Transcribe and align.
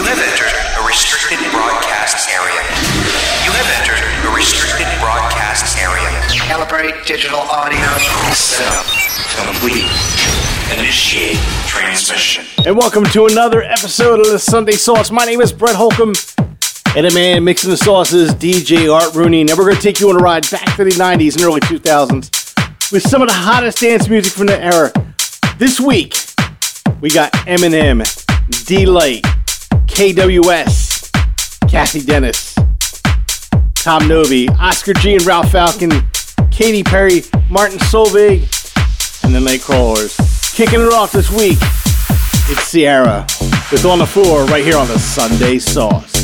You 0.00 0.06
have 0.06 0.18
entered 0.18 0.80
a 0.80 0.86
restricted 0.86 1.38
broadcast 1.52 2.30
area. 2.30 2.56
You 3.44 3.52
have 3.52 3.68
entered 3.76 4.00
a 4.26 4.34
restricted 4.34 4.86
broadcast 4.98 5.76
area. 5.76 6.08
Calibrate 6.32 7.04
digital 7.04 7.40
audio. 7.40 7.84
Setup 8.32 8.86
complete. 9.36 9.92
Initiate 10.72 11.36
transmission. 11.66 12.46
And 12.64 12.78
welcome 12.78 13.04
to 13.12 13.26
another 13.26 13.62
episode 13.62 14.20
of 14.20 14.32
the 14.32 14.38
Sunday 14.38 14.72
Sauce. 14.72 15.10
My 15.10 15.26
name 15.26 15.42
is 15.42 15.52
Brett 15.52 15.76
Holcomb. 15.76 16.14
And 16.96 17.06
a 17.06 17.12
man 17.12 17.44
mixing 17.44 17.68
the 17.68 17.76
sauces, 17.76 18.32
DJ 18.32 18.90
Art 18.90 19.14
Rooney. 19.14 19.44
Now 19.44 19.54
we're 19.58 19.64
going 19.64 19.76
to 19.76 19.82
take 19.82 20.00
you 20.00 20.08
on 20.08 20.16
a 20.16 20.24
ride 20.24 20.50
back 20.50 20.76
to 20.76 20.84
the 20.84 20.92
90s 20.92 21.34
and 21.34 21.42
early 21.44 21.60
2000s 21.60 22.90
with 22.90 23.02
some 23.02 23.20
of 23.20 23.28
the 23.28 23.34
hottest 23.34 23.82
dance 23.82 24.08
music 24.08 24.32
from 24.32 24.46
the 24.46 24.58
era. 24.64 24.90
This 25.58 25.78
week, 25.78 26.14
we 27.02 27.10
got 27.10 27.30
Eminem, 27.44 28.02
Deee-Lite, 28.64 29.26
KWS, 29.90 31.10
Cathy 31.68 32.00
Dennis, 32.00 32.54
Tom 33.74 34.08
Novy, 34.08 34.48
Oscar 34.48 34.94
G 34.94 35.14
and 35.14 35.22
Ralph 35.24 35.50
Falcon, 35.52 35.90
Katy 36.50 36.82
Perry, 36.82 37.22
Martin 37.50 37.78
Solveig, 37.78 38.42
and 39.24 39.34
the 39.34 39.40
Nightcrawlers. 39.40 40.54
Kicking 40.54 40.80
it 40.80 40.92
off 40.92 41.12
this 41.12 41.30
week, 41.30 41.58
it's 42.50 42.62
Sierra 42.64 43.26
with 43.70 43.84
On 43.84 43.98
the 43.98 44.06
Floor 44.06 44.44
right 44.46 44.64
here 44.64 44.78
on 44.78 44.88
the 44.88 44.98
Sunday 44.98 45.58
Sauce. 45.58 46.19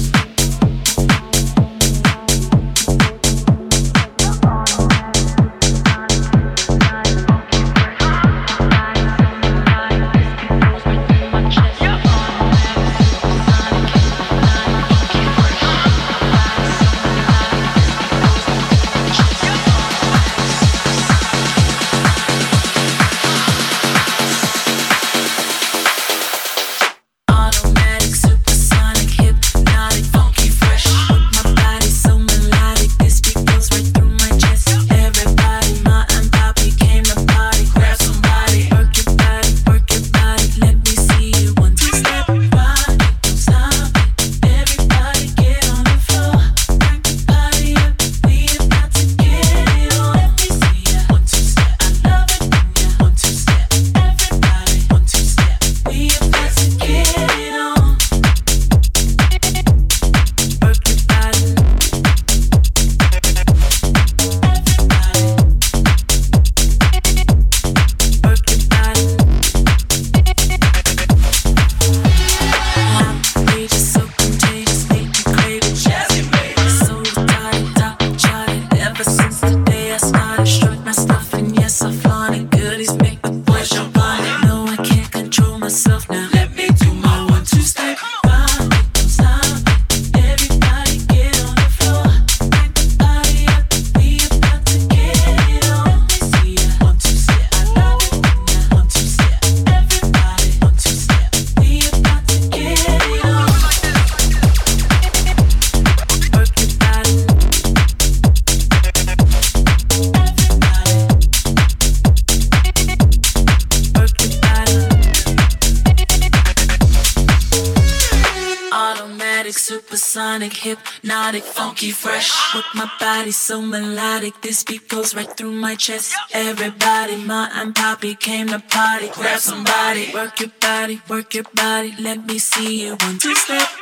body 123.17 123.31
so 123.31 123.63
melodic, 123.63 124.35
this 124.43 124.63
beat 124.63 124.89
goes 124.89 125.15
right 125.15 125.33
through 125.37 125.53
my 125.53 125.75
chest. 125.75 126.15
Everybody, 126.35 127.17
ma 127.17 127.49
and 127.55 127.75
poppy 127.75 128.15
came 128.15 128.49
to 128.49 128.59
party. 128.59 129.09
Grab 129.09 129.39
somebody, 129.39 130.11
work 130.13 130.39
your 130.41 130.51
body, 130.61 131.01
work 131.09 131.33
your 131.35 131.49
body. 131.55 131.95
Let 131.99 132.27
me 132.27 132.39
see 132.39 132.83
you 132.83 132.97
one 133.01 133.19
two 133.19 133.35
step. 133.35 133.76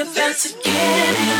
I'm 0.00 0.06
about 0.08 0.34
to 0.34 0.48
get 0.64 0.64
it. 0.64 1.39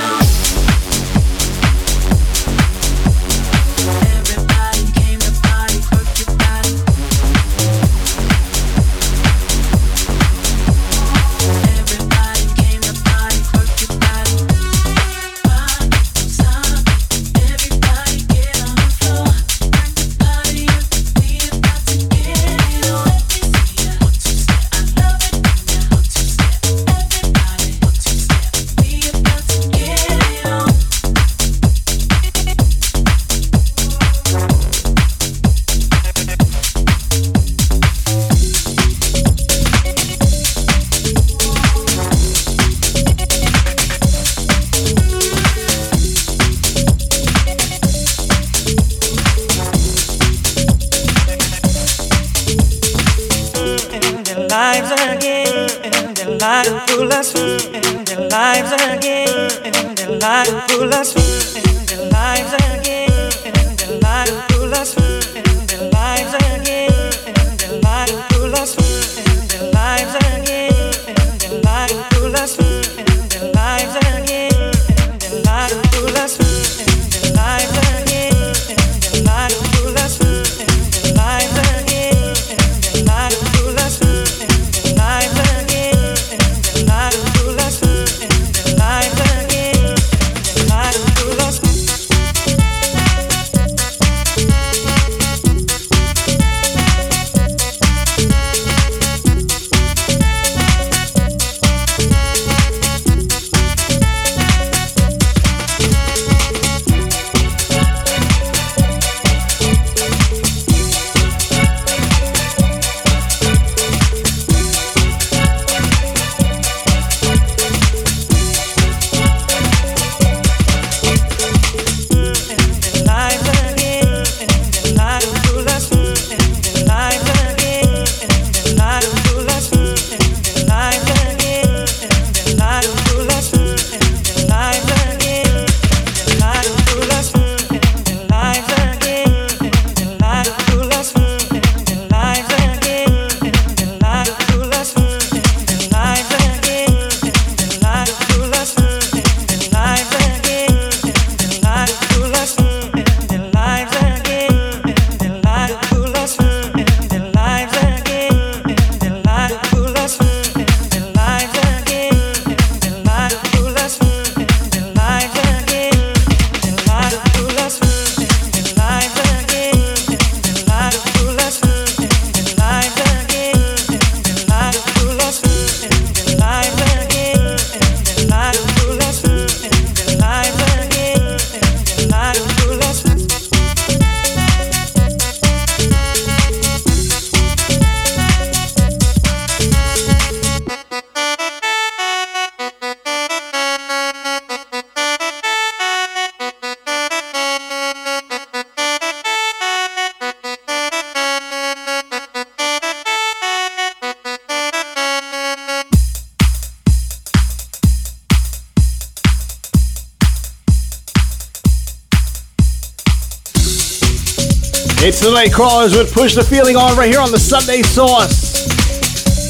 The 215.30 215.46
Nightcrawlers 215.46 215.94
would 215.94 216.10
Push 216.10 216.34
the 216.34 216.42
Feeling 216.42 216.74
on 216.74 216.98
right 216.98 217.06
here 217.06 217.22
on 217.22 217.30
the 217.30 217.38
Sunday 217.38 217.86
Sauce. 217.86 218.66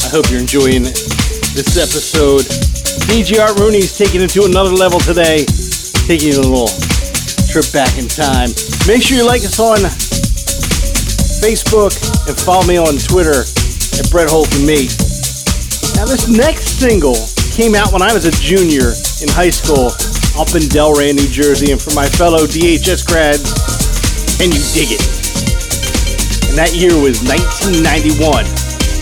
I 0.04 0.12
hope 0.12 0.28
you're 0.28 0.36
enjoying 0.36 0.84
this 1.56 1.80
episode. 1.80 2.44
DJ 3.08 3.40
Art 3.40 3.56
Rooney's 3.56 3.96
taking 3.96 4.20
it 4.20 4.28
to 4.36 4.44
another 4.44 4.76
level 4.76 5.00
today, 5.00 5.48
taking 6.04 6.36
a 6.36 6.44
little 6.44 6.68
trip 7.48 7.64
back 7.72 7.96
in 7.96 8.12
time. 8.12 8.52
Make 8.84 9.00
sure 9.00 9.16
you 9.16 9.24
like 9.24 9.40
us 9.40 9.56
on 9.56 9.80
Facebook 11.40 11.96
and 12.28 12.36
follow 12.36 12.68
me 12.68 12.76
on 12.76 13.00
Twitter 13.00 13.40
at 13.40 14.04
Brett 14.12 14.28
Holcomb 14.28 14.68
Mate. 14.68 14.92
Now, 15.96 16.04
this 16.04 16.28
next 16.28 16.76
single 16.76 17.16
came 17.56 17.72
out 17.72 17.88
when 17.88 18.04
I 18.04 18.12
was 18.12 18.28
a 18.28 18.34
junior 18.36 18.92
in 19.24 19.32
high 19.32 19.48
school 19.48 19.96
up 20.36 20.52
in 20.52 20.68
Delran, 20.68 21.16
New 21.16 21.32
Jersey, 21.32 21.72
and 21.72 21.80
for 21.80 21.96
my 21.96 22.04
fellow 22.04 22.44
DHS 22.44 23.00
grads, 23.08 23.48
can 24.36 24.52
you 24.52 24.60
dig 24.76 24.92
it? 24.92 25.19
And 26.50 26.58
that 26.58 26.74
year 26.74 26.98
was 26.98 27.22
1991. 27.22 28.42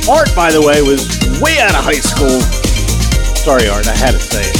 Art, 0.04 0.28
by 0.36 0.52
the 0.52 0.60
way, 0.60 0.84
was 0.84 1.08
way 1.40 1.56
out 1.64 1.72
of 1.72 1.80
high 1.80 1.96
school. 1.96 2.44
Sorry, 3.40 3.72
Art, 3.72 3.88
I 3.88 3.96
had 3.96 4.12
to 4.12 4.20
say 4.20 4.44
it. 4.44 4.52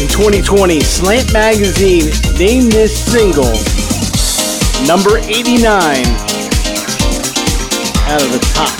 In 0.00 0.08
2020, 0.08 0.80
Slant 0.80 1.28
Magazine 1.36 2.08
named 2.40 2.72
this 2.72 2.96
single 2.96 3.52
number 4.88 5.20
89 5.28 5.60
out 8.08 8.24
of 8.24 8.32
the 8.32 8.40
top 8.56 8.72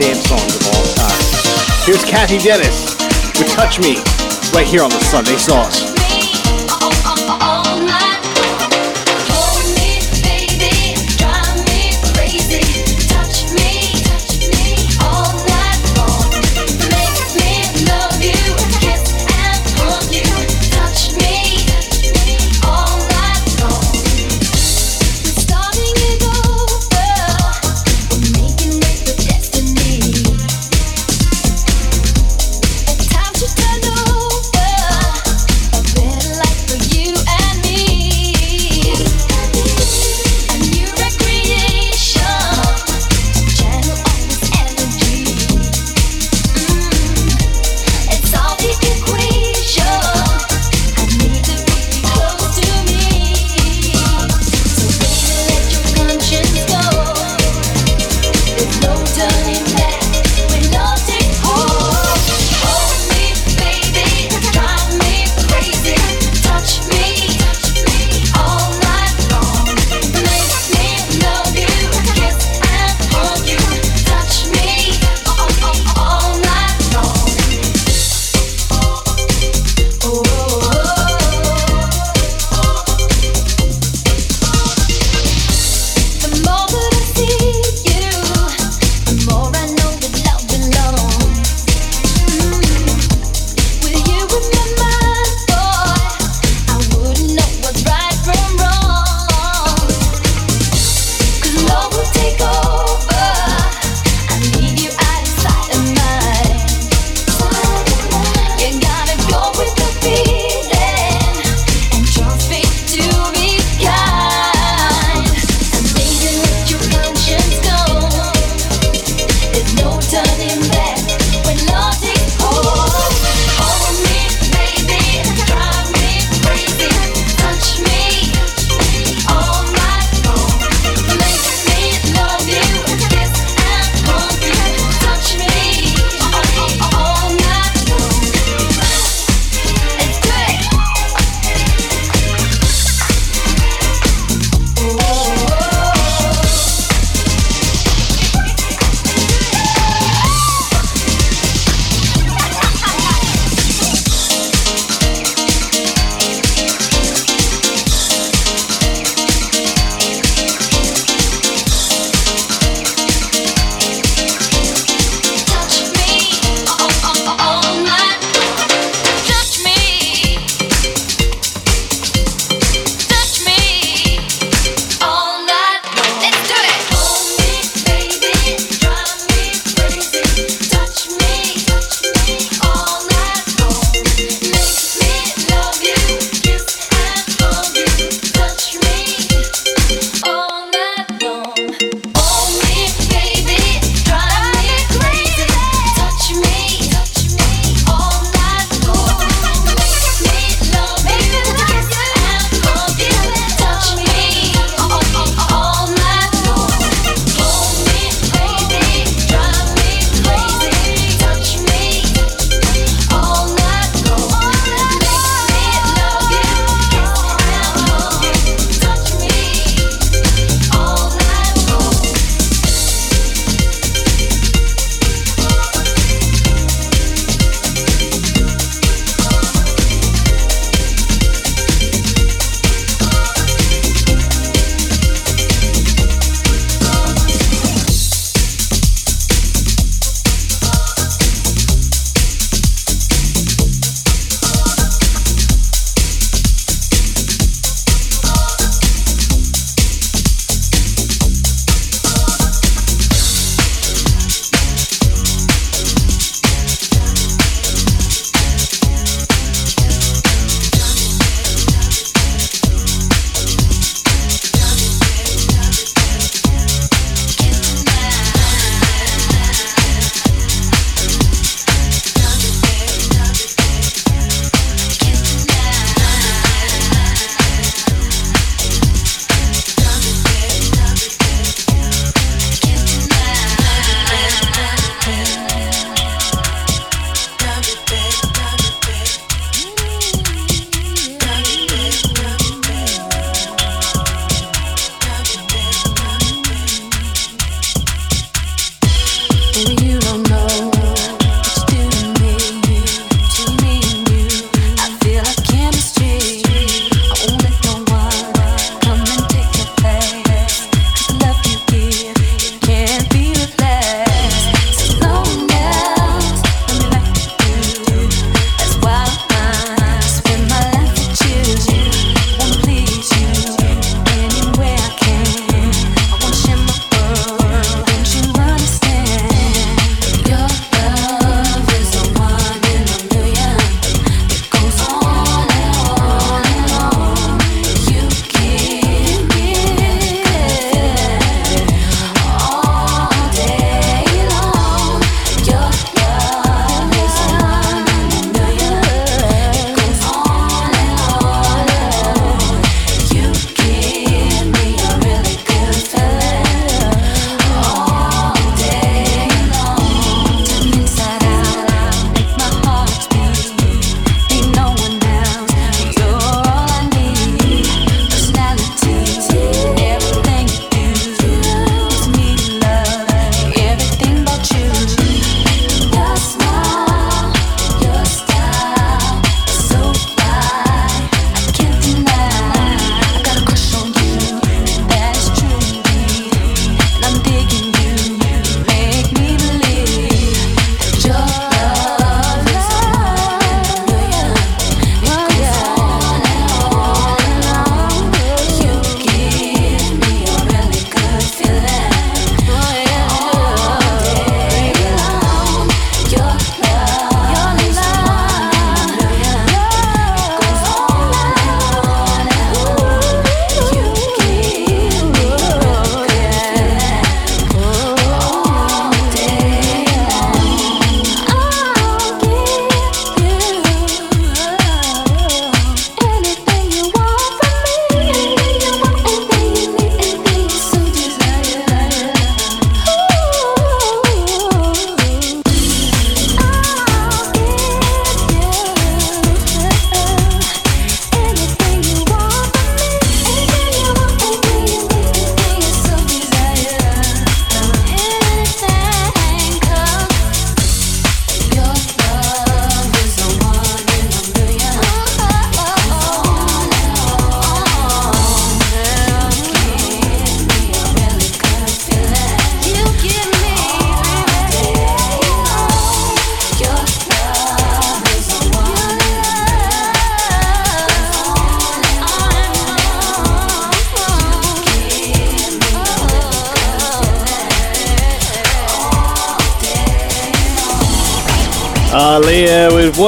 dance 0.00 0.24
songs 0.24 0.56
of 0.56 0.64
all 0.64 0.86
time. 0.96 1.20
Here's 1.84 2.08
Cathy 2.08 2.40
Dennis 2.40 2.96
with 3.36 3.52
Touch 3.52 3.76
Me 3.84 4.00
right 4.56 4.64
here 4.64 4.80
on 4.80 4.88
the 4.88 5.00
Sunday 5.04 5.36
Sauce. 5.36 5.89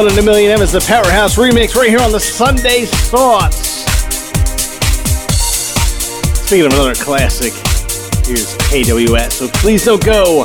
One 0.02 0.10
in 0.10 0.18
a 0.18 0.22
Million 0.22 0.50
M 0.50 0.62
is 0.62 0.72
the 0.72 0.80
Powerhouse 0.80 1.36
remix 1.36 1.76
right 1.76 1.88
here 1.88 2.00
on 2.00 2.10
the 2.10 2.18
Sunday 2.18 2.86
Sauce. 2.86 3.84
Speaking 6.44 6.66
of 6.66 6.72
another 6.72 6.96
classic, 6.96 7.52
here's 8.26 8.56
KWS, 8.56 9.30
so 9.30 9.46
please 9.46 9.84
don't 9.84 10.04
go. 10.04 10.44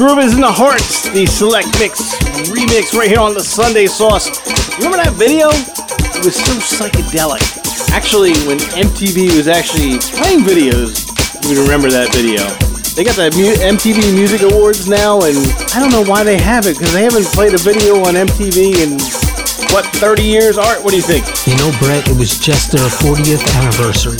Groove 0.00 0.24
is 0.24 0.32
in 0.32 0.40
the 0.40 0.48
Hearts, 0.48 1.12
the 1.12 1.28
select 1.28 1.68
mix 1.76 2.16
remix 2.48 2.96
right 2.96 3.12
here 3.12 3.20
on 3.20 3.36
the 3.36 3.44
Sunday 3.44 3.84
Sauce. 3.84 4.32
Remember 4.80 4.96
that 4.96 5.12
video? 5.12 5.52
It 5.52 6.24
was 6.24 6.40
so 6.40 6.56
psychedelic. 6.56 7.44
Actually, 7.92 8.32
when 8.48 8.56
MTV 8.80 9.36
was 9.36 9.44
actually 9.44 10.00
playing 10.16 10.40
videos, 10.40 11.04
you 11.44 11.52
would 11.52 11.68
remember 11.68 11.92
that 11.92 12.16
video. 12.16 12.48
They 12.96 13.04
got 13.04 13.20
the 13.20 13.28
MTV 13.28 14.16
Music 14.16 14.40
Awards 14.40 14.88
now, 14.88 15.20
and 15.20 15.36
I 15.76 15.84
don't 15.84 15.92
know 15.92 16.08
why 16.08 16.24
they 16.24 16.40
have 16.40 16.64
it 16.64 16.80
because 16.80 16.96
they 16.96 17.04
haven't 17.04 17.28
played 17.36 17.52
a 17.52 17.60
video 17.60 18.00
on 18.00 18.16
MTV 18.16 18.80
in 18.80 18.96
what 19.68 19.84
30 20.00 20.24
years. 20.24 20.56
Art, 20.56 20.80
what 20.80 20.96
do 20.96 20.96
you 20.96 21.04
think? 21.04 21.28
You 21.44 21.60
know, 21.60 21.68
Brett, 21.76 22.08
it 22.08 22.16
was 22.16 22.40
just 22.40 22.72
their 22.72 22.88
40th 22.88 23.44
anniversary. 23.52 24.16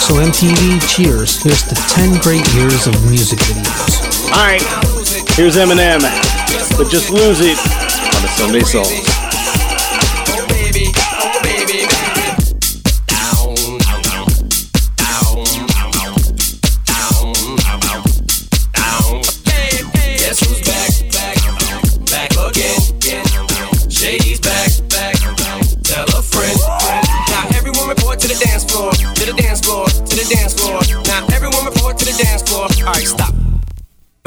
So 0.00 0.16
MTV, 0.16 0.80
cheers! 0.88 1.44
Here's 1.44 1.68
the 1.68 1.76
10 1.92 2.24
great 2.24 2.48
years 2.56 2.88
of 2.88 2.96
music 3.04 3.36
videos. 3.44 4.00
All 4.32 4.48
right, 4.48 4.64
Here's 5.28 5.56
Eminem, 5.56 6.00
but 6.76 6.90
just 6.90 7.10
lose 7.10 7.40
it 7.40 7.58
on 8.14 8.22
the 8.22 8.28
Sunday 8.28 8.60
Sauce. 8.60 9.19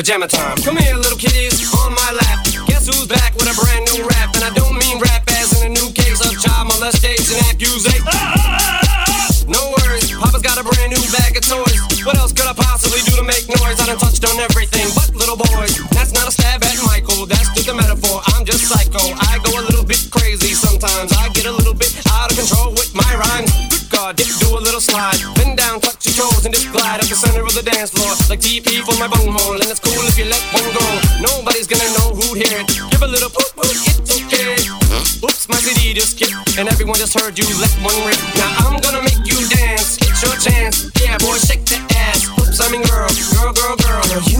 Pajama 0.04 0.28
time. 0.28 0.60
Come 0.68 0.76
here, 0.76 1.00
little 1.00 1.16
kitties, 1.16 1.64
on 1.80 1.96
my 1.96 2.12
lap. 2.12 2.44
Guess 2.68 2.92
who's 2.92 3.08
back 3.08 3.32
with 3.40 3.48
a 3.48 3.56
brand 3.56 3.88
new 3.88 4.04
rap? 4.04 4.36
And 4.36 4.44
I 4.44 4.52
don't 4.52 4.76
mean 4.76 5.00
rap 5.00 5.24
as 5.32 5.64
in 5.64 5.72
a 5.72 5.74
new 5.80 5.88
case 5.96 6.20
of 6.20 6.36
child 6.44 6.68
molestation 6.76 7.40
accusation. 7.48 8.04
No 9.48 9.64
worries, 9.80 10.12
Papa's 10.12 10.44
got 10.44 10.60
a 10.60 10.64
brand 10.68 10.92
new 10.92 11.00
bag 11.08 11.40
of 11.40 11.48
toys. 11.48 11.80
What 12.04 12.20
else 12.20 12.36
could 12.36 12.44
I 12.44 12.52
possibly 12.52 13.00
do 13.08 13.16
to 13.16 13.24
make 13.24 13.48
noise? 13.48 13.80
I 13.80 13.88
done 13.88 13.96
touched 13.96 14.28
on 14.28 14.36
everything 14.44 14.92
but 14.92 15.16
little 15.16 15.40
boys. 15.40 15.72
That's 15.96 16.12
not 16.12 16.28
a 16.28 16.36
stab 16.36 16.60
at 16.68 16.76
Michael, 16.84 17.24
that's 17.24 17.56
just 17.56 17.72
a 17.72 17.74
metaphor. 17.74 18.20
I'm 18.36 18.44
just 18.44 18.68
psycho. 18.68 19.00
I 19.00 19.40
go 19.40 19.56
a 19.56 19.64
little 19.64 19.88
bit 19.88 20.04
crazy 20.12 20.52
sometimes. 20.52 21.16
I 21.16 21.32
get 21.32 21.48
a 21.48 21.56
little 21.56 21.80
bit 21.80 21.96
out 22.12 22.28
of 22.28 22.36
control 22.36 22.76
with 22.76 22.92
my 22.92 23.08
rhymes. 23.16 23.56
Good 23.72 23.88
God, 23.88 24.20
do 24.20 24.28
a 24.52 24.60
little 24.60 24.84
slide. 24.84 25.16
Bend 25.40 25.56
down, 25.56 25.80
touch 25.80 26.04
your 26.12 26.28
toes, 26.28 26.44
and 26.44 26.52
just 26.52 26.68
glide 26.76 27.00
the 27.64 27.72
center 27.72 27.84
of 27.84 27.92
the 27.92 27.92
dance 27.92 27.92
floor. 27.92 28.12
Like 28.30 28.40
TP 28.40 28.84
for 28.84 28.98
my 29.00 29.08
bunghole. 29.08 29.60
And 29.60 29.70
it's 29.70 29.80
cool 29.80 30.04
if 30.08 30.18
you 30.18 30.26
let 30.26 30.42
one 30.54 30.68
go. 30.74 30.86
Nobody's 31.22 31.68
gonna 31.68 31.90
know 32.00 32.16
who 32.16 32.36
hit 32.36 32.52
it. 32.52 32.68
Give 32.92 33.02
a 33.02 33.08
little 33.08 33.30
poop, 33.30 33.52
poop, 33.56 33.72
it's 33.72 34.12
okay. 34.12 34.56
Oops, 35.24 35.50
my 35.50 35.58
CD 35.58 35.94
just 35.94 36.18
skipped, 36.18 36.58
and 36.58 36.68
everyone 36.68 36.98
just 36.98 37.14
heard 37.20 37.38
you 37.38 37.46
let 37.60 37.72
one 37.82 37.96
rip. 38.08 38.20
Now 38.36 38.68
I'm 38.68 38.80
gonna 38.80 39.02
make 39.02 39.24
you 39.26 39.40
dance. 39.50 39.98
Get 39.98 40.16
your 40.22 40.36
chance. 40.40 40.92
Yeah, 41.02 41.18
boy, 41.18 41.38
shake 41.38 41.66
that 41.72 41.84
ass. 41.96 42.28
Oops, 42.40 42.60
I 42.60 42.68
mean 42.72 42.84
girl, 42.84 43.08
girl, 43.08 43.54
girl, 43.54 43.76
girl. 43.78 44.33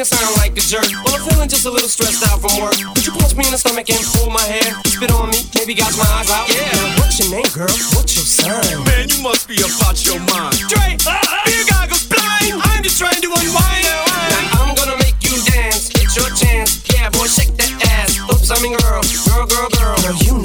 Don't 0.00 0.08
to 0.08 0.16
sound 0.16 0.36
like 0.40 0.56
a 0.56 0.64
jerk, 0.64 0.88
but 1.04 1.12
I'm 1.12 1.20
feeling 1.28 1.48
just 1.48 1.66
a 1.66 1.70
little 1.70 1.88
stressed 1.88 2.24
out 2.24 2.40
from 2.40 2.56
work. 2.56 2.72
Could 2.72 3.04
you 3.04 3.12
punch 3.12 3.36
me 3.36 3.44
in 3.44 3.52
the 3.52 3.60
stomach 3.60 3.84
and 3.90 4.00
pull 4.16 4.30
my 4.32 4.40
hair? 4.40 4.72
Spit 4.88 5.12
on 5.12 5.28
me, 5.28 5.44
maybe 5.60 5.74
got 5.74 5.92
my 5.92 6.08
eyes 6.16 6.30
out. 6.32 6.48
Yeah. 6.48 6.72
Now, 6.72 7.04
what's 7.04 7.20
your 7.20 7.28
name, 7.28 7.44
girl? 7.52 7.68
What's 7.92 8.16
your 8.16 8.24
sign? 8.24 8.80
Man, 8.88 9.12
you 9.12 9.20
must 9.20 9.44
be 9.44 9.60
about 9.60 10.00
your 10.08 10.16
mind. 10.32 10.56
Dre, 10.72 10.96
beer 10.96 11.64
goggles 11.68 12.08
blind. 12.08 12.64
I'm 12.64 12.80
just 12.80 12.96
trying 12.96 13.20
to 13.20 13.28
unwind. 13.28 13.84
Now 13.84 14.64
I'm 14.64 14.72
gonna 14.72 14.96
make 15.04 15.20
you 15.20 15.36
dance. 15.44 15.92
Get 15.92 16.08
your 16.16 16.32
chance. 16.32 16.80
Yeah, 16.88 17.12
boy, 17.12 17.28
shake 17.28 17.52
that 17.60 17.68
ass. 18.00 18.16
Oops, 18.24 18.48
I 18.48 18.56
mean 18.64 18.80
girl, 18.80 19.04
girl, 19.04 19.44
girl, 19.52 19.68
girl. 19.68 20.00
Girl, 20.00 20.16
you 20.24 20.39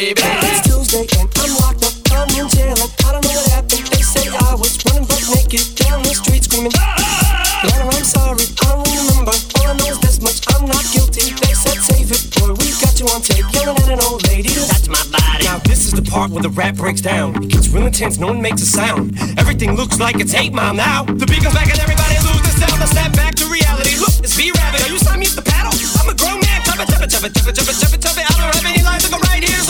baby. 0.00 0.22
It's 0.48 0.60
Tuesday 0.64 1.04
and 1.20 1.28
I'm 1.36 1.52
locked 1.60 1.84
up. 1.84 1.92
I'm 2.16 2.28
in 2.32 2.48
jail. 2.48 2.72
and 2.72 2.92
I 3.04 3.12
don't 3.12 3.24
know 3.24 3.36
what 3.36 3.48
happened. 3.52 3.84
They 3.92 4.00
say 4.00 4.24
I 4.32 4.56
was 4.56 4.80
running 4.88 5.04
butt 5.04 5.20
naked 5.36 5.64
down 5.76 6.00
the 6.02 6.14
street 6.16 6.44
screaming. 6.44 6.72
I'm 6.72 8.04
sorry, 8.08 8.40
I 8.40 8.72
don't 8.72 8.88
remember. 8.88 9.36
All 9.60 9.68
I 9.68 9.76
know 9.76 9.92
is 9.92 10.00
this 10.00 10.16
much: 10.24 10.40
I'm 10.56 10.64
not 10.64 10.84
guilty. 10.88 11.36
They 11.36 11.52
said 11.52 11.76
save 11.84 12.08
it, 12.08 12.22
boy. 12.32 12.56
We 12.56 12.72
got 12.80 12.96
you 12.96 13.06
on 13.12 13.20
tape, 13.20 13.44
yelling 13.52 13.76
at 13.76 13.88
an 13.92 14.00
old 14.08 14.24
lady. 14.28 14.48
That's 14.72 14.88
my 14.88 15.04
body. 15.12 15.44
Now 15.44 15.60
this 15.68 15.84
is 15.84 15.92
the 15.92 16.02
part 16.02 16.30
where 16.32 16.42
the 16.42 16.50
rap 16.50 16.76
breaks 16.76 17.02
down. 17.04 17.36
It 17.44 17.52
gets 17.52 17.68
real 17.68 17.84
intense, 17.84 18.16
no 18.16 18.28
one 18.32 18.40
makes 18.40 18.62
a 18.62 18.66
sound. 18.66 19.12
Everything 19.36 19.76
looks 19.76 20.00
like 20.00 20.16
it's 20.16 20.32
8 20.32 20.52
Mile 20.54 20.74
now. 20.74 21.04
The 21.04 21.26
beat 21.28 21.44
goes 21.44 21.52
back 21.52 21.68
and 21.68 21.78
everybody 21.78 22.16
lose 22.24 22.40
the 22.40 22.54
sound. 22.56 22.80
I 22.80 22.86
snap 22.86 23.12
back 23.12 23.34
to 23.36 23.44
reality. 23.52 24.00
Look, 24.00 24.16
it's 24.24 24.36
B-Rabbit. 24.36 24.80
Are 24.80 24.88
you 24.88 24.98
signing 24.98 25.20
me 25.20 25.26
up 25.28 25.36
the 25.36 25.44
paddle? 25.44 25.76
I'm 26.00 26.08
a 26.08 26.16
grown 26.16 26.40
man. 26.40 26.60
Chubba, 26.64 26.88
chubba, 26.88 27.06
chubba, 27.12 27.28
chubba, 27.28 27.52
chubba, 27.52 27.72
chubba, 27.76 27.98
chubba. 28.00 28.22
I 28.24 28.32
don't 28.40 28.54
have 28.56 28.64
any 28.64 28.82
lines 28.82 29.04
to 29.04 29.10
go 29.12 29.18
right 29.28 29.44
here, 29.44 29.60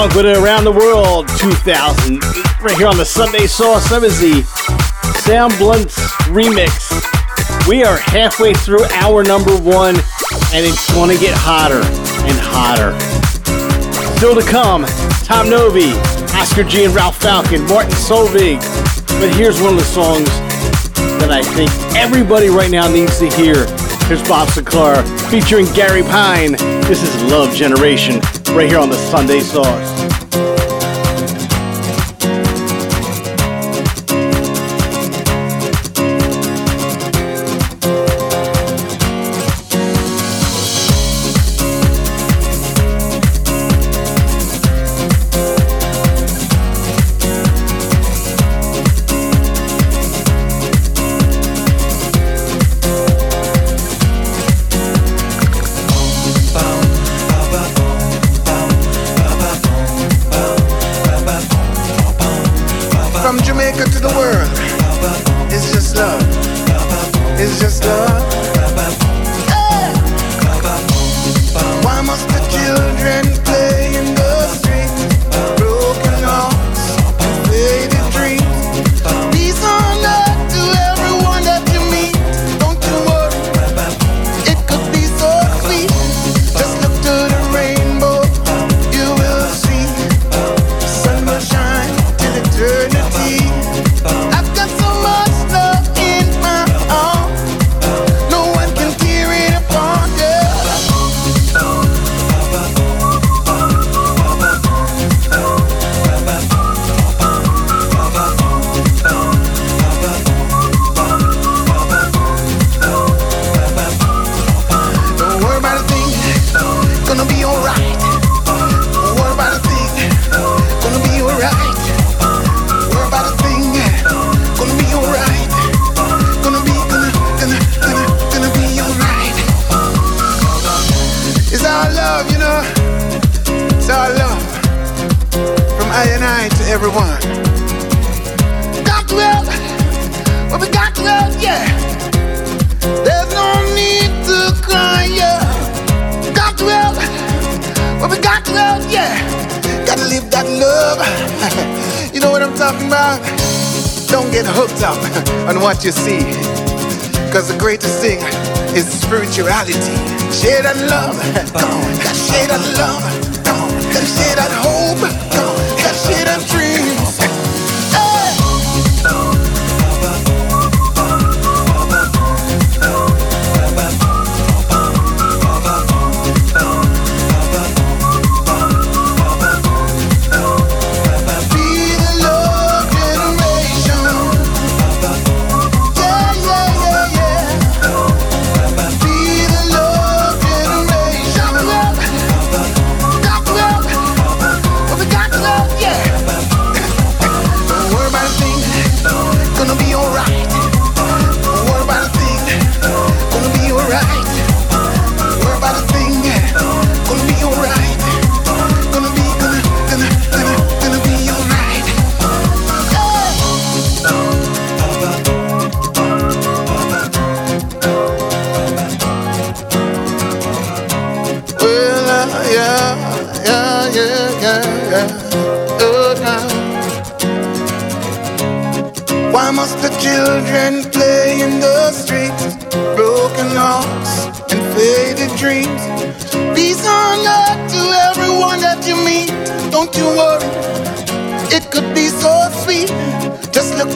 With 0.00 0.24
it 0.24 0.38
around 0.38 0.64
the 0.64 0.72
world 0.72 1.28
2008 1.28 2.62
right 2.62 2.76
here 2.78 2.88
on 2.88 2.96
the 2.96 3.04
Sunday 3.04 3.46
Sauce. 3.46 3.90
The 3.90 4.42
Sound 5.20 5.52
Blunts 5.58 6.00
remix. 6.32 6.88
We 7.68 7.84
are 7.84 7.98
halfway 7.98 8.54
through 8.54 8.82
hour 8.94 9.22
number 9.22 9.52
one 9.58 9.96
and 10.56 10.64
it's 10.64 10.90
going 10.94 11.14
to 11.14 11.20
get 11.20 11.36
hotter 11.36 11.84
and 12.24 12.38
hotter. 12.40 12.96
Still 14.16 14.34
to 14.34 14.42
come, 14.42 14.86
Tom 15.22 15.50
Novy, 15.50 15.92
Oscar 16.32 16.64
G 16.64 16.86
and 16.86 16.94
Ralph 16.94 17.18
Falcon, 17.18 17.66
Martin 17.66 17.92
Solveig. 17.92 18.58
But 19.20 19.36
here's 19.36 19.60
one 19.60 19.74
of 19.74 19.78
the 19.78 19.84
songs 19.84 20.24
that 21.20 21.30
I 21.30 21.42
think 21.42 21.70
everybody 21.94 22.48
right 22.48 22.70
now 22.70 22.88
needs 22.90 23.18
to 23.18 23.28
hear. 23.28 23.66
Here's 24.08 24.26
Bob 24.26 24.48
Sinclar 24.48 25.04
featuring 25.30 25.66
Gary 25.74 26.02
Pine. 26.02 26.52
This 26.88 27.02
is 27.02 27.30
Love 27.30 27.54
Generation 27.54 28.22
right 28.54 28.68
here 28.68 28.78
on 28.78 28.88
the 28.88 28.96
Sunday 28.96 29.40
Sauce. 29.40 30.09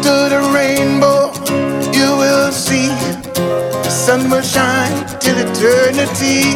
to 0.04 0.28
the 0.28 0.40
rainbow, 0.52 1.32
you 1.96 2.14
will 2.18 2.52
see 2.52 2.88
the 3.84 3.88
sun 3.88 4.28
will 4.28 4.42
shine 4.42 4.92
till 5.18 5.38
eternity. 5.38 6.52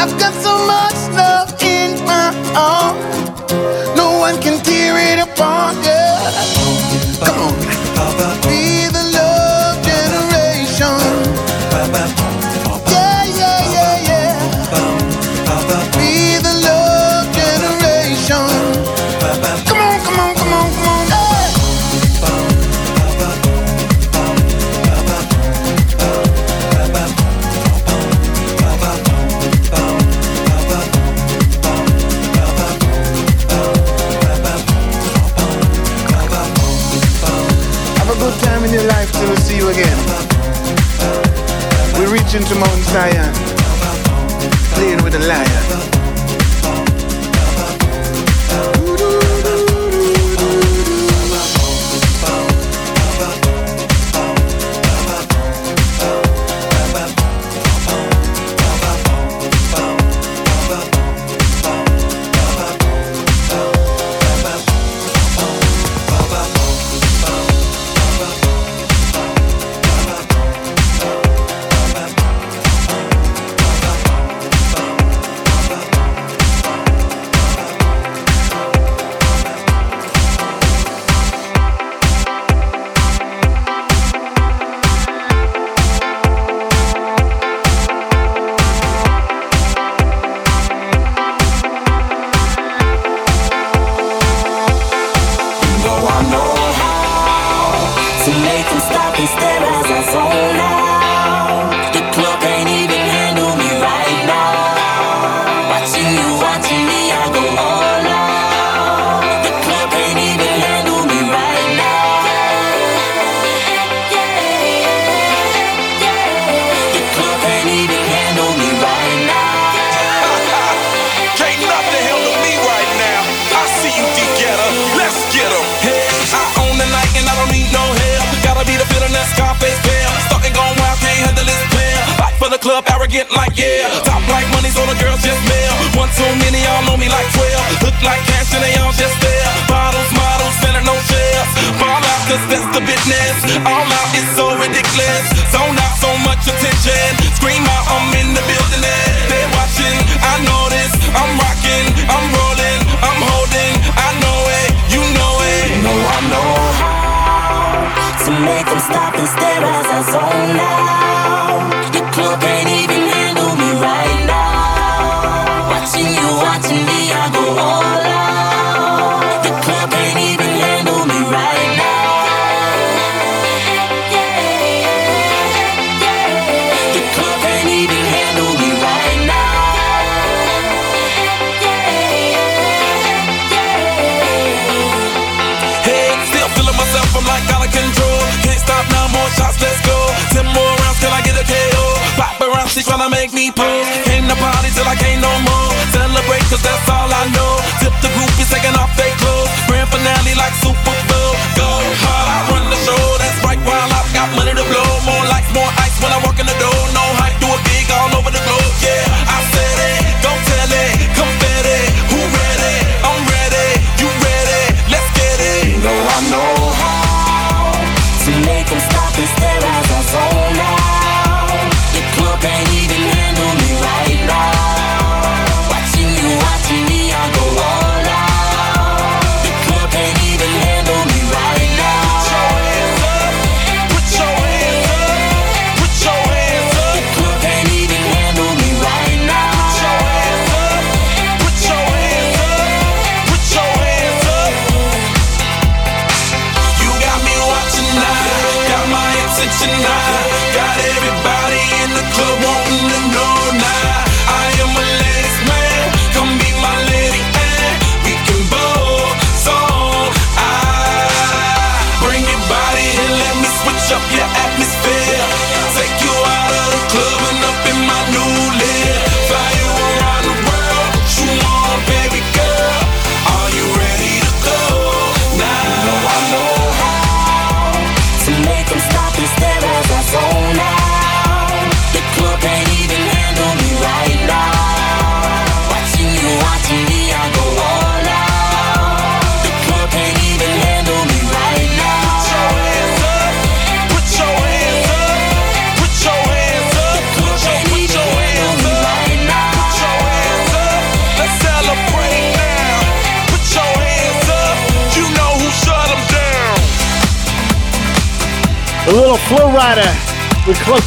I've 0.00 0.18
got 0.18 0.32
so 0.32 0.54
much 0.66 0.98
love 1.12 1.52
in 1.60 2.02
my 2.06 2.32
arms, 2.56 3.52
no 3.94 4.16
one 4.18 4.40
can 4.40 4.64
tear 4.64 4.96
it 4.96 5.18
apart. 5.28 5.76
Yeah. 5.84 7.26
Come 7.26 7.38
on. 7.38 7.63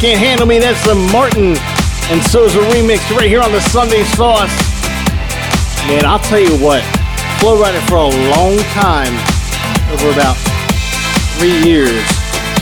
Can't 0.08 0.24
Handle 0.24 0.48
Me. 0.48 0.58
That's 0.58 0.80
the 0.88 0.96
Martin 1.12 1.52
and 2.08 2.24
Souza 2.32 2.64
remix 2.72 3.04
right 3.12 3.28
here 3.28 3.42
on 3.42 3.52
the 3.52 3.60
Sunday 3.60 4.08
Sauce. 4.16 4.56
Man, 5.84 6.06
I'll 6.06 6.24
tell 6.24 6.40
you 6.40 6.56
what, 6.64 6.80
Flo 7.44 7.60
Rida 7.60 7.84
for 7.92 8.00
a 8.00 8.08
long 8.32 8.56
time, 8.72 9.12
over 9.92 10.08
about 10.16 10.40
three 11.36 11.60
years, 11.60 12.00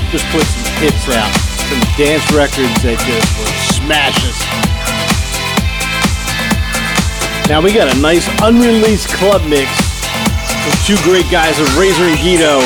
just 0.10 0.26
put 0.34 0.42
some 0.42 0.74
hits 0.82 1.06
out, 1.14 1.30
some 1.70 1.78
dance 1.94 2.26
records 2.34 2.74
that 2.82 2.98
just 3.06 3.30
were 3.38 3.54
smashes. 3.78 4.42
Now 7.46 7.62
we 7.62 7.70
got 7.78 7.94
a 7.94 7.98
nice 8.02 8.26
unreleased 8.42 9.14
club 9.14 9.46
mix 9.46 9.70
with 10.66 10.82
two 10.82 10.98
great 11.06 11.30
guys 11.30 11.62
of 11.62 11.70
Razor 11.78 12.10
and 12.10 12.18
Guido. 12.18 12.58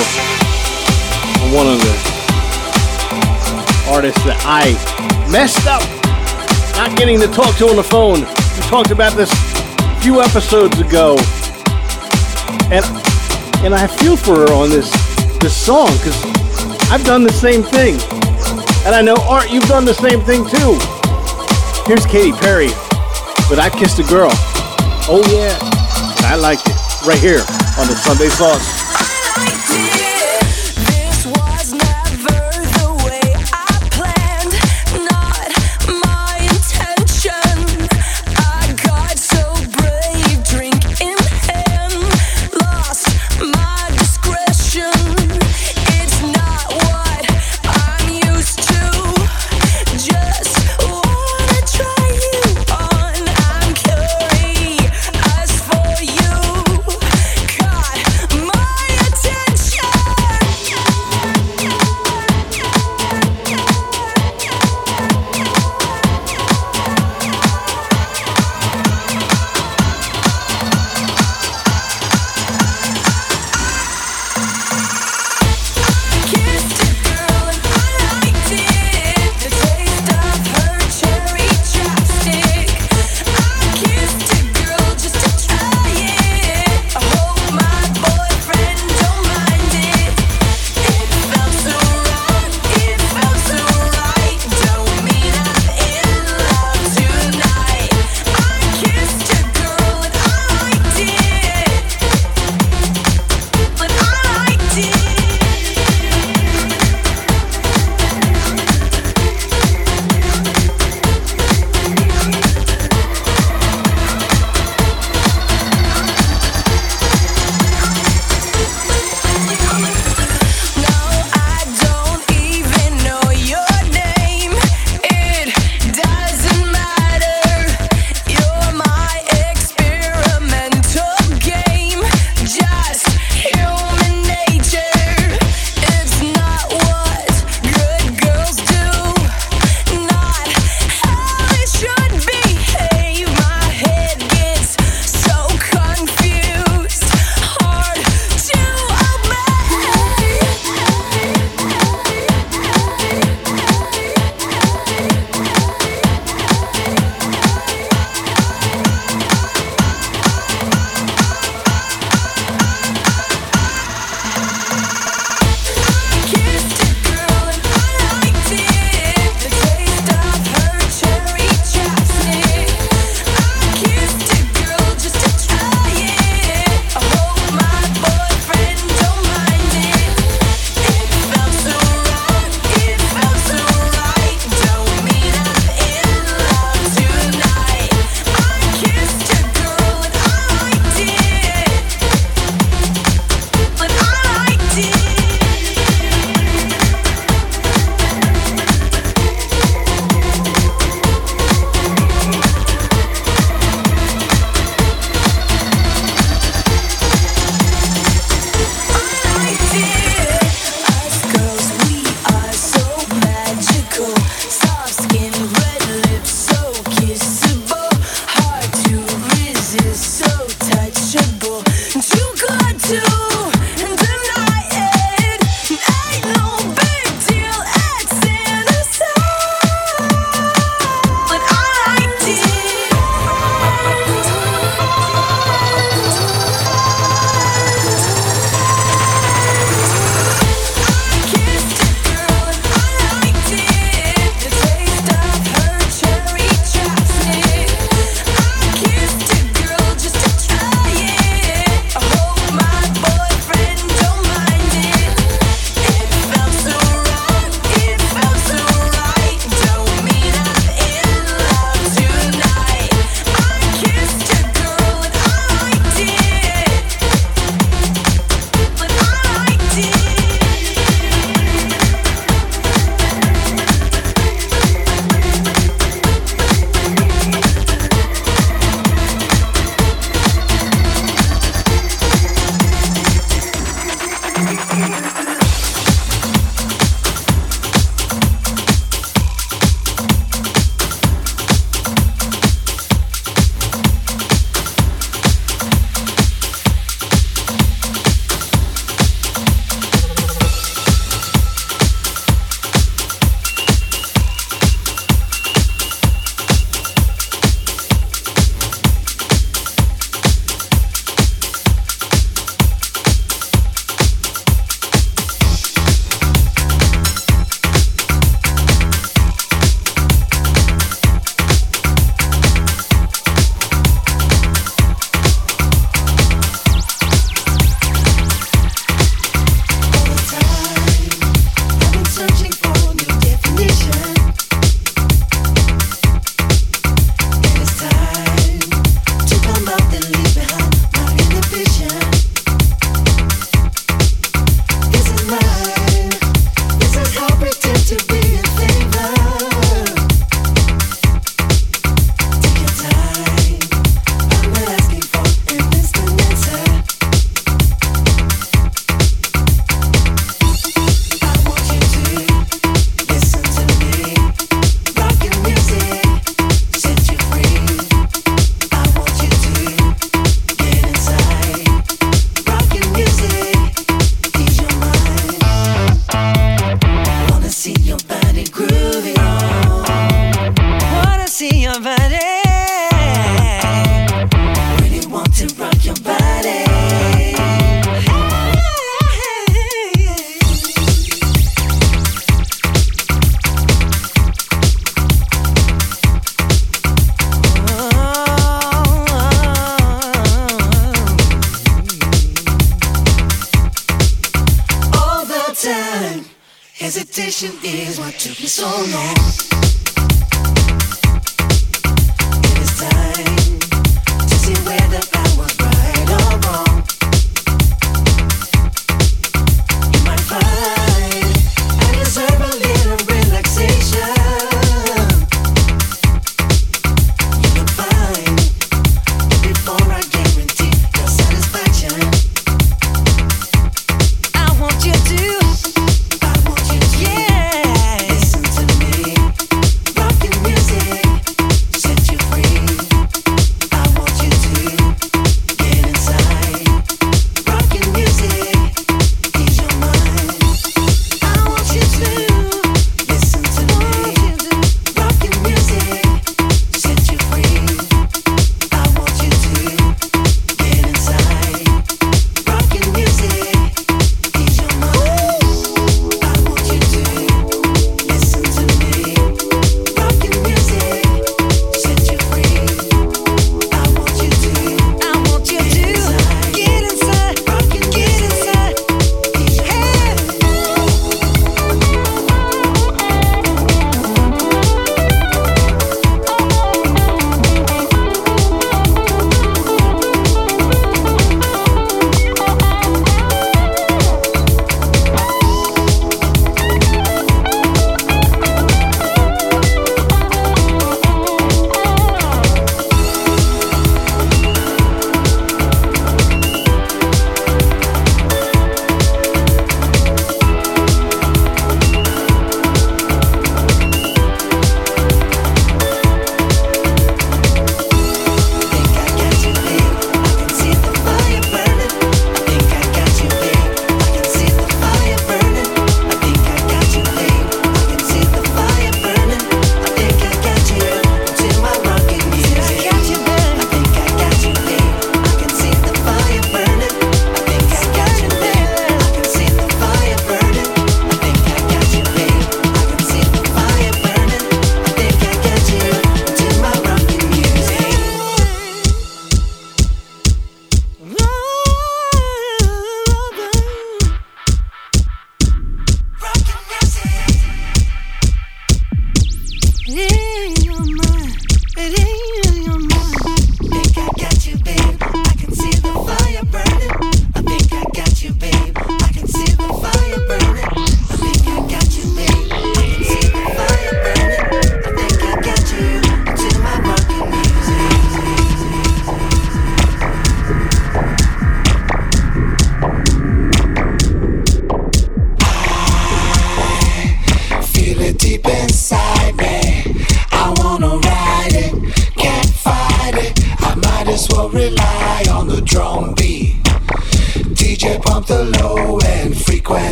One 1.51 1.67
of 1.67 1.83
the 1.83 2.08
artist 3.89 4.17
that 4.25 4.37
I 4.45 4.73
messed 5.31 5.65
up 5.65 5.81
not 6.79 6.97
getting 6.97 7.19
to 7.19 7.27
talk 7.27 7.55
to 7.57 7.67
on 7.67 7.75
the 7.75 7.83
phone. 7.83 8.21
We 8.21 8.61
talked 8.71 8.91
about 8.91 9.13
this 9.17 9.29
a 9.33 9.99
few 9.99 10.21
episodes 10.21 10.79
ago. 10.79 11.17
And 12.71 12.85
and 13.65 13.75
I 13.75 13.85
feel 13.85 14.15
for 14.15 14.47
her 14.47 14.53
on 14.53 14.69
this 14.69 14.89
this 15.39 15.55
song 15.55 15.91
because 15.97 16.15
I've 16.89 17.03
done 17.03 17.23
the 17.23 17.33
same 17.33 17.63
thing. 17.63 17.99
And 18.85 18.95
I 18.95 19.01
know 19.01 19.15
Art, 19.27 19.51
you've 19.51 19.67
done 19.67 19.83
the 19.83 19.93
same 19.93 20.21
thing 20.21 20.47
too. 20.47 20.79
Here's 21.85 22.05
Katy 22.05 22.31
Perry, 22.39 22.69
but 23.49 23.59
I 23.59 23.69
kissed 23.69 23.99
a 23.99 24.03
girl. 24.03 24.31
Oh 25.11 25.21
yeah. 25.27 25.57
I 26.31 26.35
like 26.35 26.59
it. 26.65 26.77
Right 27.05 27.19
here 27.19 27.43
on 27.75 27.87
the 27.87 27.95
Sunday 27.95 28.29
Sauce. 28.29 28.88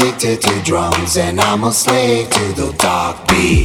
Addicted 0.00 0.40
to 0.40 0.62
drums 0.62 1.18
and 1.18 1.38
I'm 1.38 1.62
a 1.64 1.72
slave 1.72 2.30
to 2.30 2.52
the 2.54 2.72
dark 2.78 3.28
beat. 3.28 3.59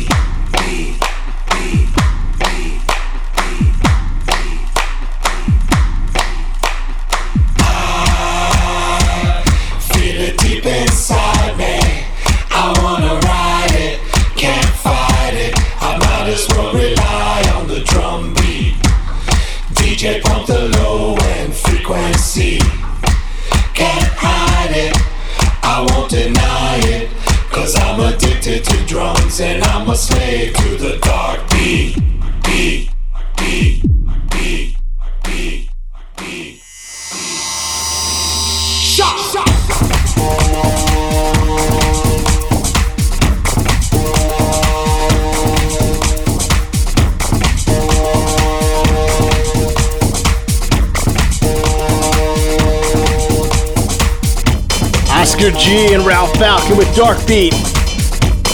Dark 56.96 57.28
Beat, 57.28 57.52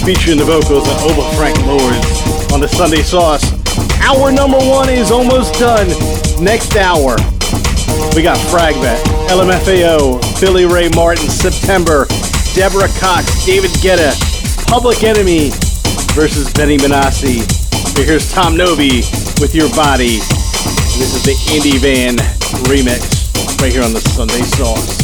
featuring 0.02 0.42
the 0.42 0.50
vocals 0.50 0.90
of 0.90 0.98
Oba 1.06 1.30
Frank 1.38 1.54
Lords 1.62 1.94
on 2.52 2.60
the 2.60 2.68
Sunday 2.68 3.04
Sauce. 3.04 3.46
Hour 4.02 4.32
number 4.32 4.58
one 4.58 4.90
is 4.90 5.12
almost 5.12 5.54
done. 5.62 5.86
Next 6.42 6.76
hour, 6.76 7.14
we 8.18 8.26
got 8.26 8.42
Fragment, 8.50 8.98
LMFAO, 9.30 10.18
Billie 10.42 10.66
Ray 10.66 10.90
Martin, 10.96 11.30
September, 11.30 12.08
Deborah 12.58 12.90
Cox, 12.98 13.46
David 13.46 13.70
Guetta, 13.78 14.10
Public 14.66 15.04
Enemy 15.04 15.52
versus 16.18 16.52
Benny 16.52 16.78
Benassi. 16.78 17.46
Here's 17.96 18.34
Tom 18.34 18.58
Novy 18.58 19.06
with 19.38 19.54
Your 19.54 19.70
Body. 19.78 20.18
This 20.98 21.14
is 21.14 21.22
the 21.22 21.38
Indie 21.54 21.78
Van 21.78 22.18
remix 22.66 23.06
right 23.62 23.72
here 23.72 23.84
on 23.84 23.94
the 23.94 24.02
Sunday 24.02 24.42
Sauce. 24.42 25.01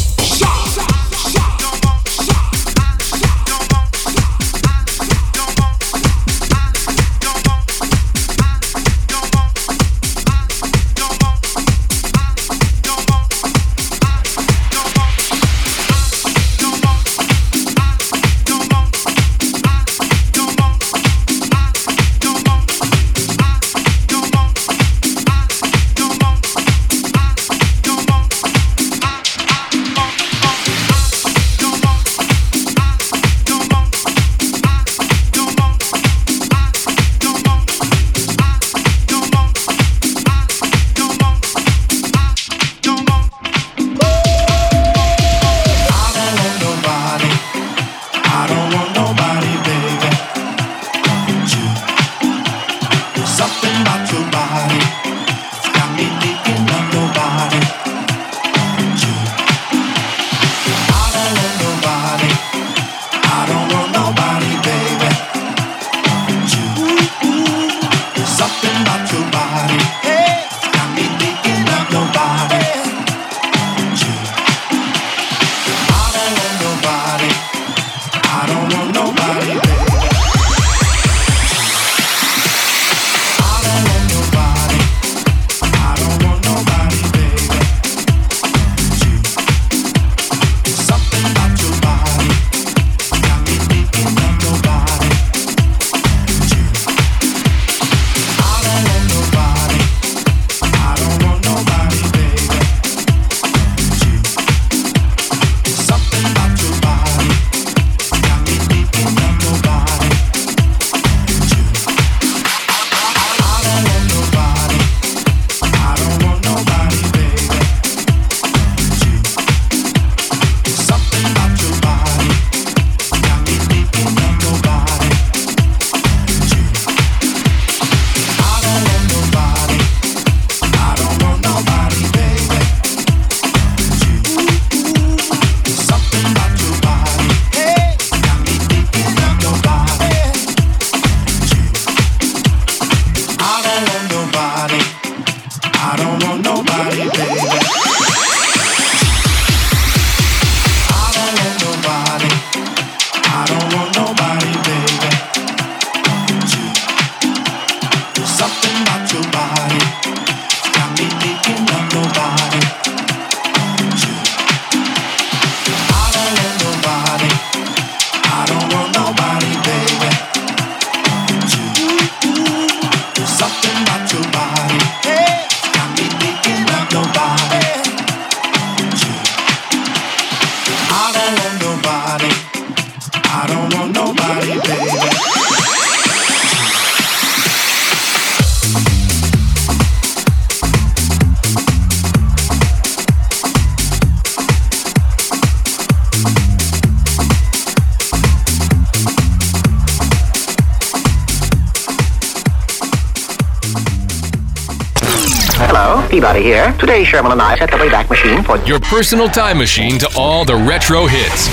Peabody 205.67 206.41
here. 206.41 206.71
Today, 206.79 207.03
Sherman 207.03 207.33
and 207.33 207.41
I 207.41 207.57
set 207.57 207.69
the 207.69 207.75
Wayback 207.75 208.09
Machine 208.09 208.41
for 208.41 208.57
Your 208.63 208.79
personal 208.79 209.27
time 209.27 209.57
machine 209.57 209.99
to 209.99 210.09
all 210.15 210.45
the 210.45 210.55
retro 210.55 211.05
hits. 211.07 211.51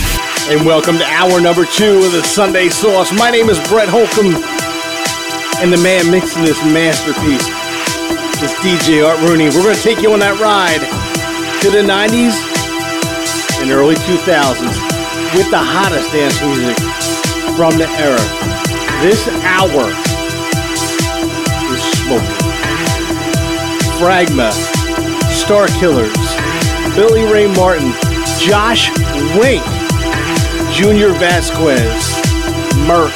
and 0.49 0.65
welcome 0.65 0.97
to 0.99 1.05
hour 1.05 1.41
number 1.41 1.65
two 1.67 1.99
of 2.07 2.13
the 2.13 2.23
Sunday 2.23 2.69
Sauce. 2.69 3.11
My 3.19 3.31
name 3.31 3.51
is 3.51 3.59
Brett 3.69 3.89
Holcomb, 3.91 4.39
and 5.61 5.73
the 5.73 5.83
man 5.83 6.09
mixing 6.11 6.45
this 6.45 6.63
masterpiece 6.63 7.43
is 8.39 8.55
DJ 8.63 9.03
Art 9.03 9.19
Rooney. 9.29 9.51
We're 9.51 9.67
going 9.67 9.75
to 9.75 9.83
take 9.83 10.01
you 10.01 10.13
on 10.13 10.21
that 10.21 10.39
ride 10.39 10.81
to 11.61 11.69
the 11.75 11.83
90s 11.83 12.39
and 13.61 13.71
early 13.73 13.97
2000s 14.07 14.79
with 15.35 15.51
the 15.51 15.59
hottest 15.59 16.15
dance 16.15 16.39
music 16.39 16.79
from 17.59 17.75
the 17.83 17.91
era. 17.99 18.23
This 19.03 19.27
hour 19.43 19.91
is 21.75 21.83
smoking. 21.99 22.44
Fragma, 23.99 24.53
Star 25.31 25.69
Killers, 25.79 26.13
Billie 26.97 27.31
Ray 27.31 27.47
Martin, 27.55 27.93
Josh 28.41 28.91
Wink, 29.39 29.63
Junior 30.73 31.13
Vasquez, 31.13 32.19
Murk, 32.87 33.15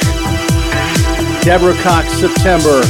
Deborah 1.42 1.76
Cox 1.82 2.12
September, 2.12 2.82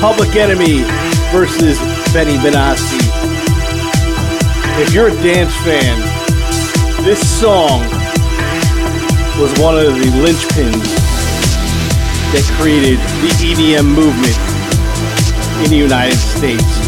Public 0.00 0.34
Enemy 0.36 0.82
versus 1.30 1.78
Benny 2.12 2.36
Benassi. 2.38 2.98
If 4.80 4.94
you're 4.94 5.08
a 5.08 5.22
dance 5.22 5.54
fan, 5.58 5.98
this 7.04 7.20
song 7.40 7.80
was 9.38 9.52
one 9.60 9.76
of 9.76 9.94
the 9.94 10.10
linchpins 10.24 10.96
that 12.32 12.44
created 12.58 12.98
the 13.20 13.28
EDM 13.44 13.84
movement 13.84 14.36
in 15.64 15.70
the 15.70 15.76
United 15.76 16.16
States. 16.16 16.79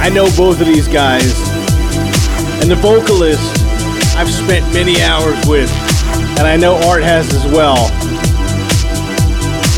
I 0.00 0.08
know 0.08 0.24
both 0.34 0.60
of 0.60 0.66
these 0.66 0.88
guys, 0.88 1.38
and 2.62 2.70
the 2.70 2.76
vocalist 2.76 3.40
I've 4.16 4.32
spent 4.32 4.64
many 4.72 5.00
hours 5.02 5.36
with, 5.46 5.70
and 6.38 6.48
I 6.48 6.56
know 6.56 6.74
Art 6.88 7.02
has 7.02 7.32
as 7.34 7.44
well. 7.52 7.76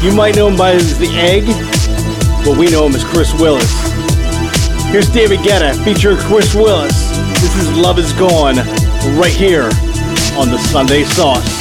You 0.02 0.16
might 0.16 0.36
know 0.36 0.48
him 0.48 0.56
by 0.56 0.76
the 0.76 1.10
Egg, 1.18 1.44
but 2.46 2.56
we 2.56 2.70
know 2.70 2.86
him 2.86 2.94
as 2.94 3.04
Chris 3.04 3.34
Willis. 3.34 3.70
Here's 4.90 5.10
David 5.10 5.40
Guetta 5.40 5.74
featuring 5.84 6.16
Chris 6.18 6.54
Willis. 6.54 7.10
This 7.40 7.56
is 7.56 7.76
Love 7.76 7.98
Is 7.98 8.12
Gone, 8.12 8.56
right 9.18 9.34
here 9.34 9.70
on 10.38 10.50
the 10.50 10.58
Sunday 10.70 11.02
Sauce. 11.02 11.51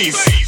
How 0.00 0.39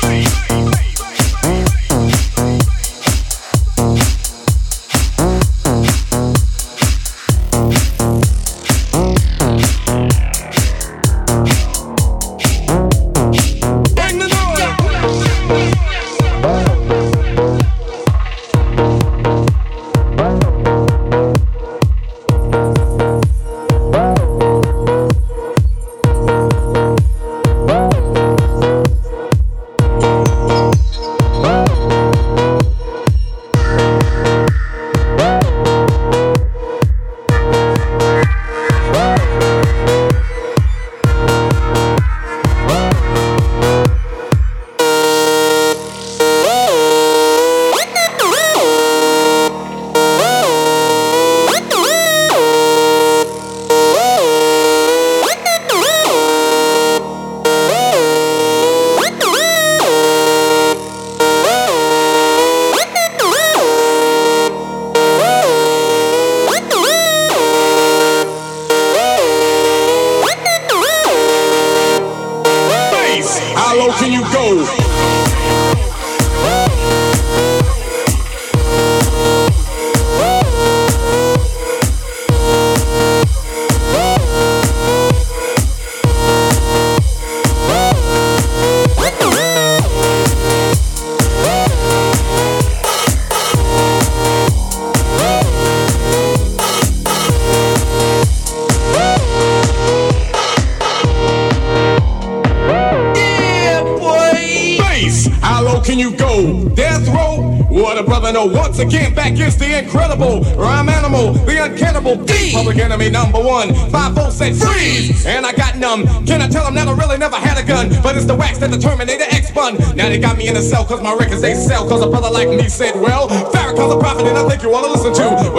at 118.63 118.71
the 118.71 118.79
Terminator 118.79 119.25
X 119.25 119.51
bun. 119.51 119.77
Now 119.97 120.09
they 120.09 120.19
got 120.19 120.39
me 120.39 120.49
in 120.49 120.57
a 120.57 120.63
cell 120.63 120.85
cause 120.85 121.03
my 121.03 121.15
records 121.15 121.41
they 121.43 121.55
sell. 121.55 121.89
Cause 121.89 122.03
a 122.03 122.09
brother 122.09 122.31
like 122.31 122.49
me 122.49 122.69
said, 122.69 122.95
well, 122.95 123.29
Farrakhan's 123.29 123.95
a 123.95 123.99
prophet 123.99 124.27
and 124.27 124.39
I 124.39 124.49
think 124.49 124.63
you 124.63 124.71
wanna 124.71 124.89
listen 124.89 125.13
to. 125.15 125.52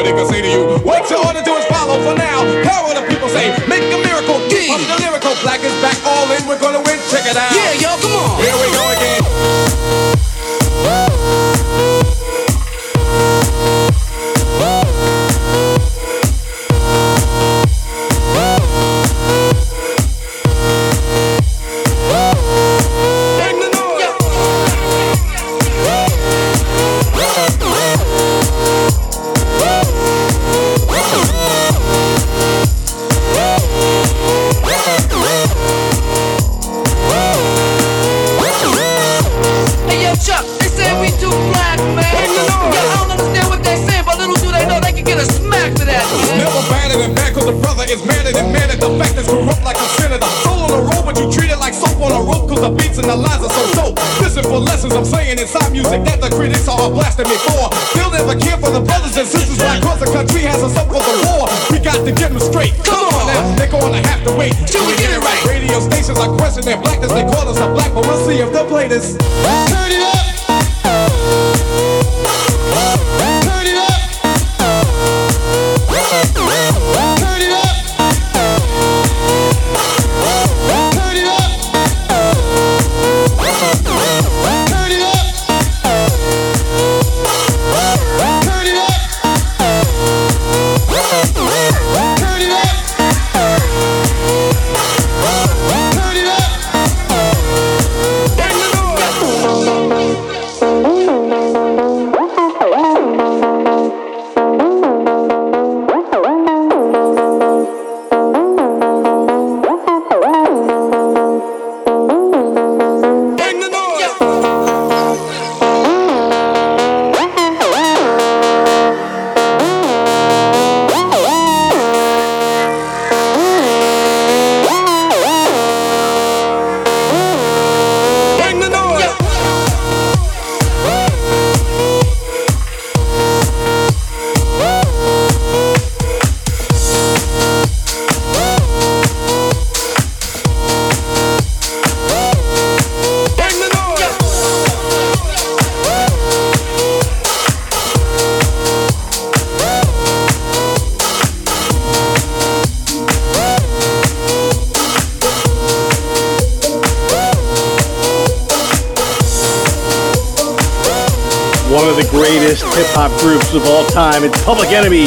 Public 164.44 164.76
Enemy 164.76 165.06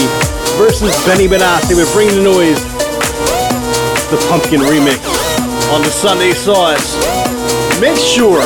versus 0.56 0.96
Benny 1.04 1.28
Benassi 1.28 1.76
with 1.76 1.92
Bring 1.92 2.08
the 2.08 2.24
Noise, 2.24 2.56
the 4.08 4.16
Pumpkin 4.32 4.64
remix 4.64 4.96
on 5.76 5.82
the 5.82 5.92
Sunday 5.92 6.32
Sauce. 6.32 6.96
Make 7.78 8.00
sure 8.00 8.40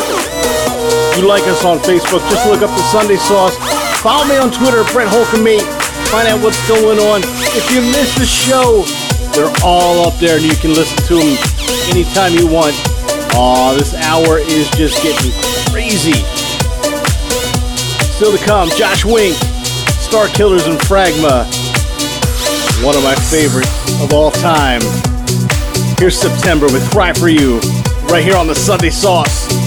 you 1.14 1.28
like 1.30 1.46
us 1.46 1.64
on 1.64 1.78
Facebook. 1.78 2.26
Just 2.26 2.44
look 2.50 2.62
up 2.62 2.70
the 2.74 2.82
Sunday 2.90 3.14
Sauce. 3.16 3.54
Follow 4.02 4.26
me 4.26 4.36
on 4.36 4.50
Twitter, 4.50 4.82
Brett 4.90 5.06
Holcombe. 5.06 5.62
Find 6.10 6.26
out 6.26 6.42
what's 6.42 6.58
going 6.66 6.98
on. 6.98 7.22
If 7.54 7.70
you 7.70 7.82
miss 7.82 8.10
the 8.18 8.26
show, 8.26 8.82
they're 9.30 9.54
all 9.62 10.04
up 10.04 10.18
there 10.18 10.38
and 10.38 10.44
you 10.44 10.56
can 10.56 10.74
listen 10.74 10.98
to 11.06 11.14
them 11.22 11.38
anytime 11.94 12.34
you 12.34 12.50
want. 12.50 12.74
Aw, 13.38 13.74
this 13.78 13.94
hour 13.94 14.38
is 14.38 14.68
just 14.70 15.00
getting 15.04 15.30
crazy. 15.70 16.18
Still 18.10 18.36
to 18.36 18.44
come, 18.44 18.68
Josh 18.70 19.04
Wink. 19.04 19.38
Starkillers 20.10 20.68
and 20.68 20.76
Fragma. 20.80 21.46
One 22.84 22.96
of 22.96 23.04
my 23.04 23.14
favorites 23.14 24.02
of 24.02 24.12
all 24.12 24.32
time. 24.32 24.80
Here's 25.98 26.18
September 26.18 26.66
with 26.66 26.90
Cry 26.90 27.12
For 27.12 27.28
You, 27.28 27.60
right 28.08 28.24
here 28.24 28.34
on 28.34 28.48
the 28.48 28.54
Sunday 28.56 28.90
Sauce. 28.90 29.59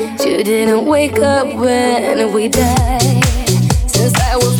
You 0.00 0.42
didn't 0.42 0.86
wake 0.86 1.18
up 1.18 1.46
when 1.56 2.32
we 2.32 2.48
died. 2.48 3.22
Since 3.86 4.14
I 4.18 4.36
was 4.36 4.59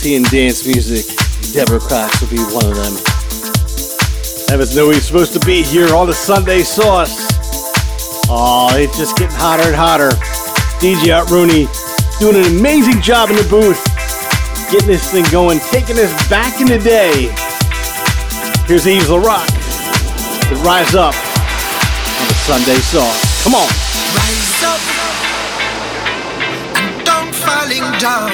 was 0.00 0.10
royalty 0.10 0.14
in 0.14 0.22
dance 0.24 0.66
music, 0.66 1.04
Deborah 1.52 1.80
Cox 1.80 2.20
will 2.20 2.30
be 2.30 2.38
one 2.54 2.66
of 2.66 2.74
them. 2.74 2.94
Evans 4.52 4.74
knew 4.74 4.90
he's 4.90 5.04
supposed 5.04 5.32
to 5.32 5.40
be 5.46 5.62
here 5.62 5.94
on 5.94 6.06
the 6.06 6.14
Sunday 6.14 6.62
Sauce. 6.62 7.28
Oh, 8.28 8.70
it's 8.74 8.96
just 8.98 9.16
getting 9.16 9.36
hotter 9.36 9.64
and 9.64 9.74
hotter. 9.74 10.10
DJ 10.80 11.16
Art 11.16 11.30
Rooney 11.30 11.68
doing 12.18 12.36
an 12.36 12.58
amazing 12.58 13.00
job 13.02 13.30
in 13.30 13.36
the 13.36 13.46
booth, 13.48 13.82
getting 14.70 14.88
this 14.88 15.10
thing 15.10 15.24
going, 15.30 15.58
taking 15.70 15.98
us 15.98 16.12
back 16.28 16.60
in 16.60 16.66
the 16.66 16.78
day. 16.78 17.30
Here's 18.66 18.86
Yves 18.86 19.08
Larock. 19.08 19.48
It 20.50 20.58
rise 20.64 20.94
up 20.94 21.14
on 21.14 22.26
the 22.26 22.38
Sunday 22.46 22.78
Sauce. 22.80 23.44
Come 23.44 23.54
on. 23.54 23.68
Rise 24.16 24.62
up 24.64 24.80
and 26.78 27.04
don't 27.04 27.34
falling 27.34 27.86
down 27.98 28.30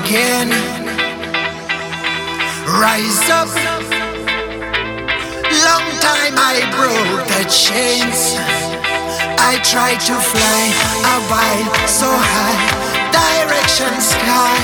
again. 0.00 0.77
Rise 2.78 3.28
up. 3.30 3.48
Long 5.66 5.86
time 5.98 6.38
I 6.38 6.62
broke 6.70 7.26
the 7.26 7.42
chains. 7.50 8.38
I 9.50 9.58
tried 9.64 9.98
to 10.06 10.14
fly 10.14 10.62
a 11.02 11.18
while 11.26 11.88
so 11.88 12.06
high, 12.06 12.58
direction 13.10 13.92
sky. 14.00 14.58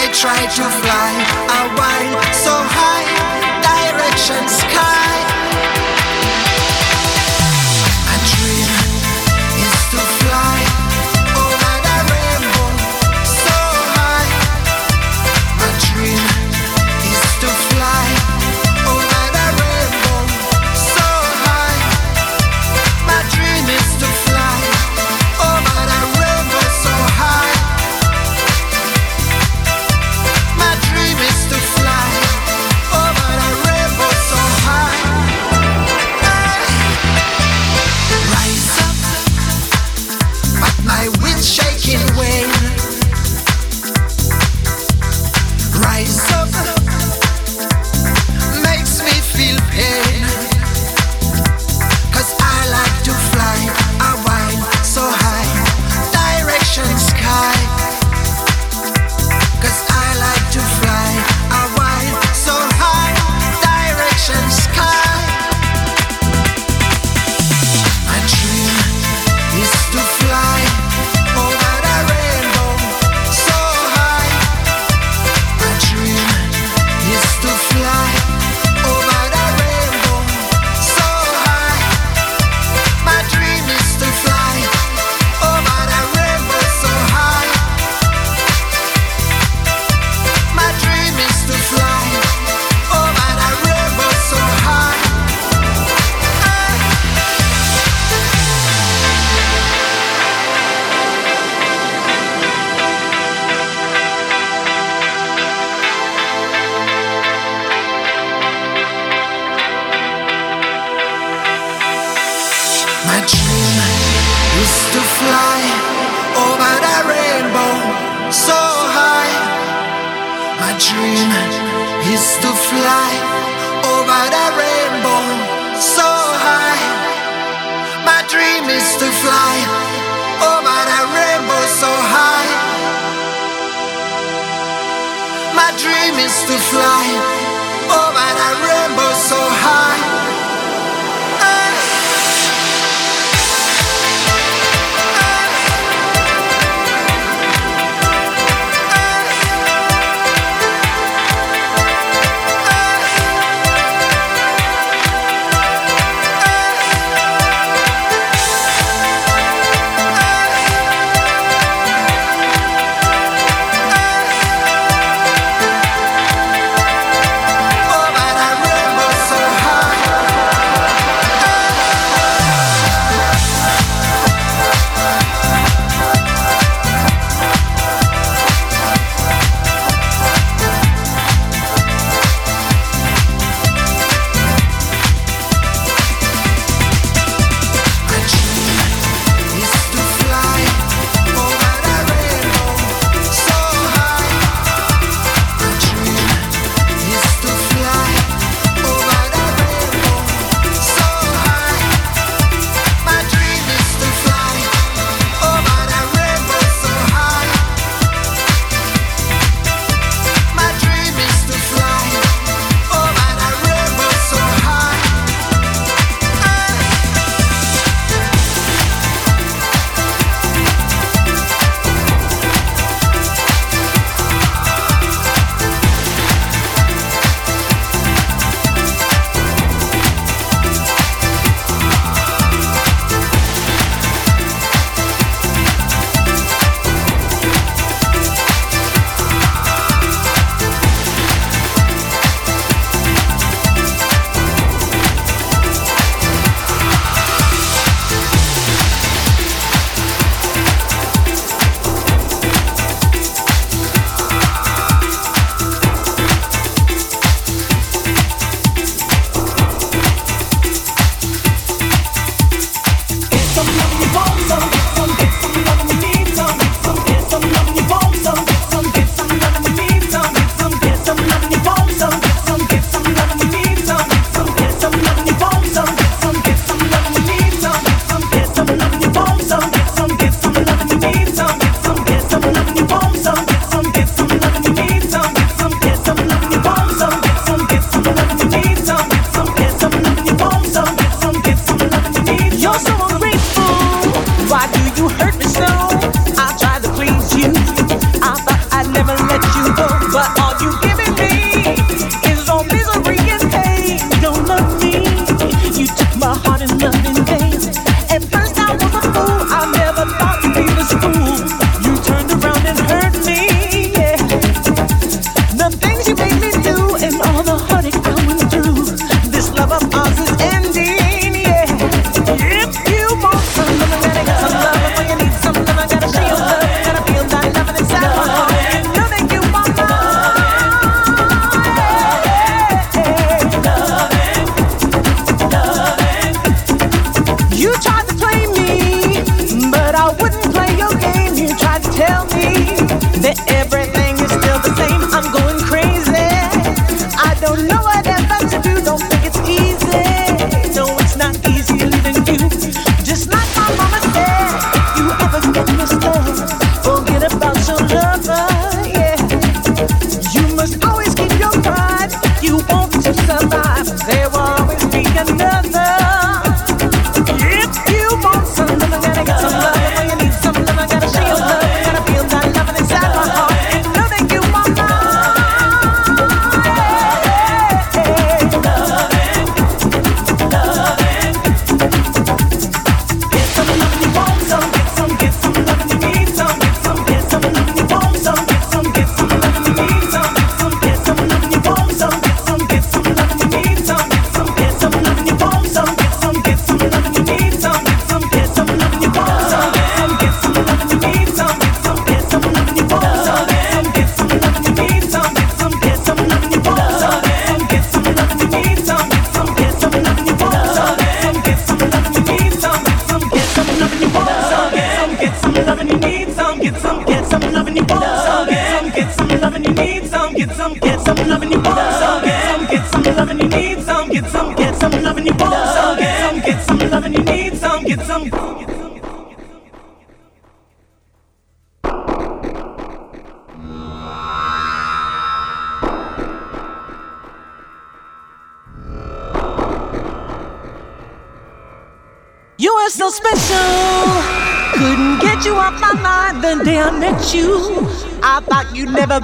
I 0.00 0.08
tried 0.16 0.50
to 0.56 0.64
fly 0.80 1.12
a 1.60 1.62
while 1.76 2.22
so 2.32 2.56
high, 2.56 3.08
direction 3.60 4.48
sky. 4.48 5.35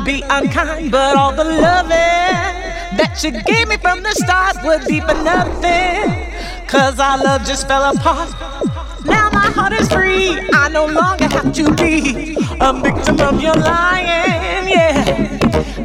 Be 0.05 0.23
unkind, 0.29 0.91
but 0.91 1.17
all 1.17 1.33
the 1.33 1.45
loving 1.45 2.59
that 2.99 3.21
you 3.23 3.31
gave 3.31 3.69
me 3.69 3.77
from 3.77 4.03
the 4.03 4.11
start 4.13 4.57
would 4.65 4.87
be 4.87 5.01
for 5.01 5.15
nothing. 5.23 6.33
Cause 6.67 6.99
our 6.99 7.19
love 7.23 7.45
just 7.45 7.69
fell 7.69 7.95
apart. 7.95 8.31
Now 9.05 9.31
my 9.31 9.51
heart 9.51 9.73
is 9.73 9.89
free. 9.89 10.39
I 10.53 10.69
no 10.69 10.87
longer 10.87 11.29
have 11.29 11.53
to 11.55 11.75
be 11.75 12.37
a 12.61 12.73
victim 12.73 13.21
of 13.21 13.41
your 13.41 13.55
lying. 13.55 14.69
Yeah. 14.69 15.39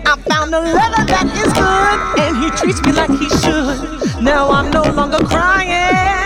I 0.06 0.16
found 0.28 0.54
a 0.54 0.62
lover 0.62 1.06
that 1.06 1.28
is 1.38 1.52
good, 1.54 2.00
and 2.24 2.38
he 2.44 2.50
treats 2.58 2.82
me 2.82 2.94
like 2.94 3.12
he 3.12 3.30
should. 3.30 4.24
Now 4.24 4.50
I'm 4.50 4.72
no 4.72 4.84
longer 4.84 5.20
crying. 5.26 6.17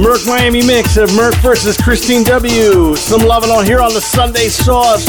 Murk 0.00 0.24
Miami 0.26 0.64
mix 0.64 0.96
of 0.96 1.14
Murk 1.14 1.34
versus 1.42 1.76
Kristine 1.76 2.24
W. 2.24 2.96
Some 2.96 3.20
loving 3.20 3.50
on 3.50 3.66
here 3.66 3.82
on 3.82 3.92
the 3.92 4.00
Sunday 4.00 4.48
Sauce. 4.48 5.04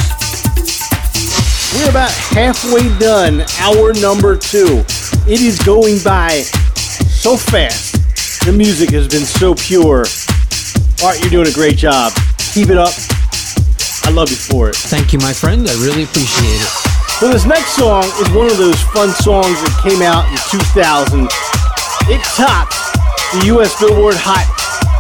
We're 1.73 1.89
about 1.89 2.11
halfway 2.11 2.91
done, 2.99 3.45
hour 3.61 3.93
number 3.93 4.35
two. 4.35 4.84
It 5.31 5.39
is 5.39 5.59
going 5.59 5.99
by 6.03 6.43
so 7.07 7.38
fast. 7.38 8.03
The 8.43 8.51
music 8.51 8.89
has 8.89 9.07
been 9.07 9.23
so 9.23 9.55
pure. 9.55 10.03
Art, 10.99 11.22
you're 11.22 11.31
doing 11.31 11.47
a 11.47 11.55
great 11.55 11.77
job. 11.77 12.11
Keep 12.51 12.68
it 12.68 12.77
up. 12.77 12.91
I 14.03 14.11
love 14.11 14.30
you 14.30 14.35
for 14.35 14.68
it. 14.68 14.76
Thank 14.76 15.13
you, 15.13 15.19
my 15.19 15.31
friend. 15.31 15.69
I 15.69 15.73
really 15.80 16.03
appreciate 16.03 16.59
it. 16.59 16.72
So 17.23 17.31
this 17.31 17.45
next 17.45 17.77
song 17.77 18.03
is 18.19 18.30
one 18.35 18.51
of 18.51 18.57
those 18.57 18.81
fun 18.91 19.07
songs 19.23 19.55
that 19.55 19.72
came 19.88 20.01
out 20.01 20.27
in 20.27 20.35
2000. 20.51 21.31
It 22.11 22.19
topped 22.35 22.76
the 23.39 23.55
U.S. 23.55 23.80
Billboard 23.80 24.15
Hot 24.19 24.51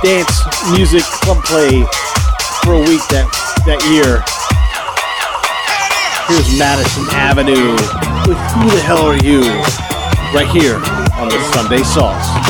dance 0.03 0.41
music 0.71 1.03
club 1.03 1.43
play 1.43 1.69
for 2.63 2.73
a 2.73 2.79
week 2.79 3.01
that, 3.13 3.29
that 3.65 3.77
year. 3.93 4.23
Here's 6.27 6.57
Madison 6.57 7.05
Avenue 7.11 7.73
with 8.25 8.39
Who 8.57 8.69
the 8.71 8.81
Hell 8.81 9.05
Are 9.05 9.17
You? 9.17 9.41
Right 10.33 10.47
here 10.47 10.77
on 11.19 11.29
the 11.29 11.37
Sunday 11.53 11.83
Sauce. 11.83 12.40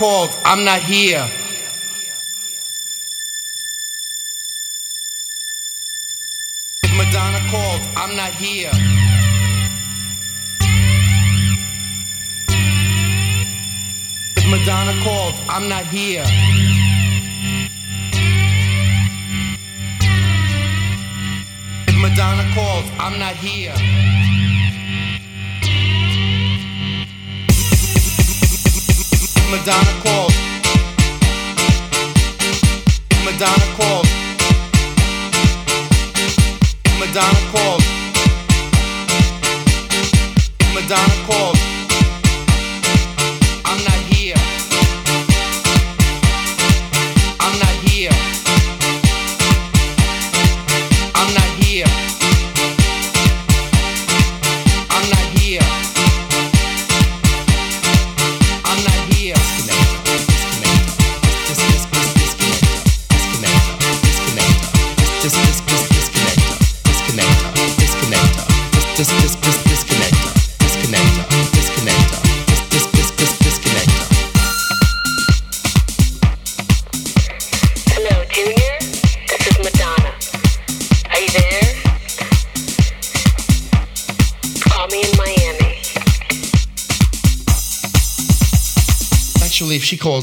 Calls, 0.00 0.34
I'm 0.46 0.64
not 0.64 0.80
here. 0.80 1.39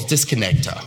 disconnector. 0.07 0.86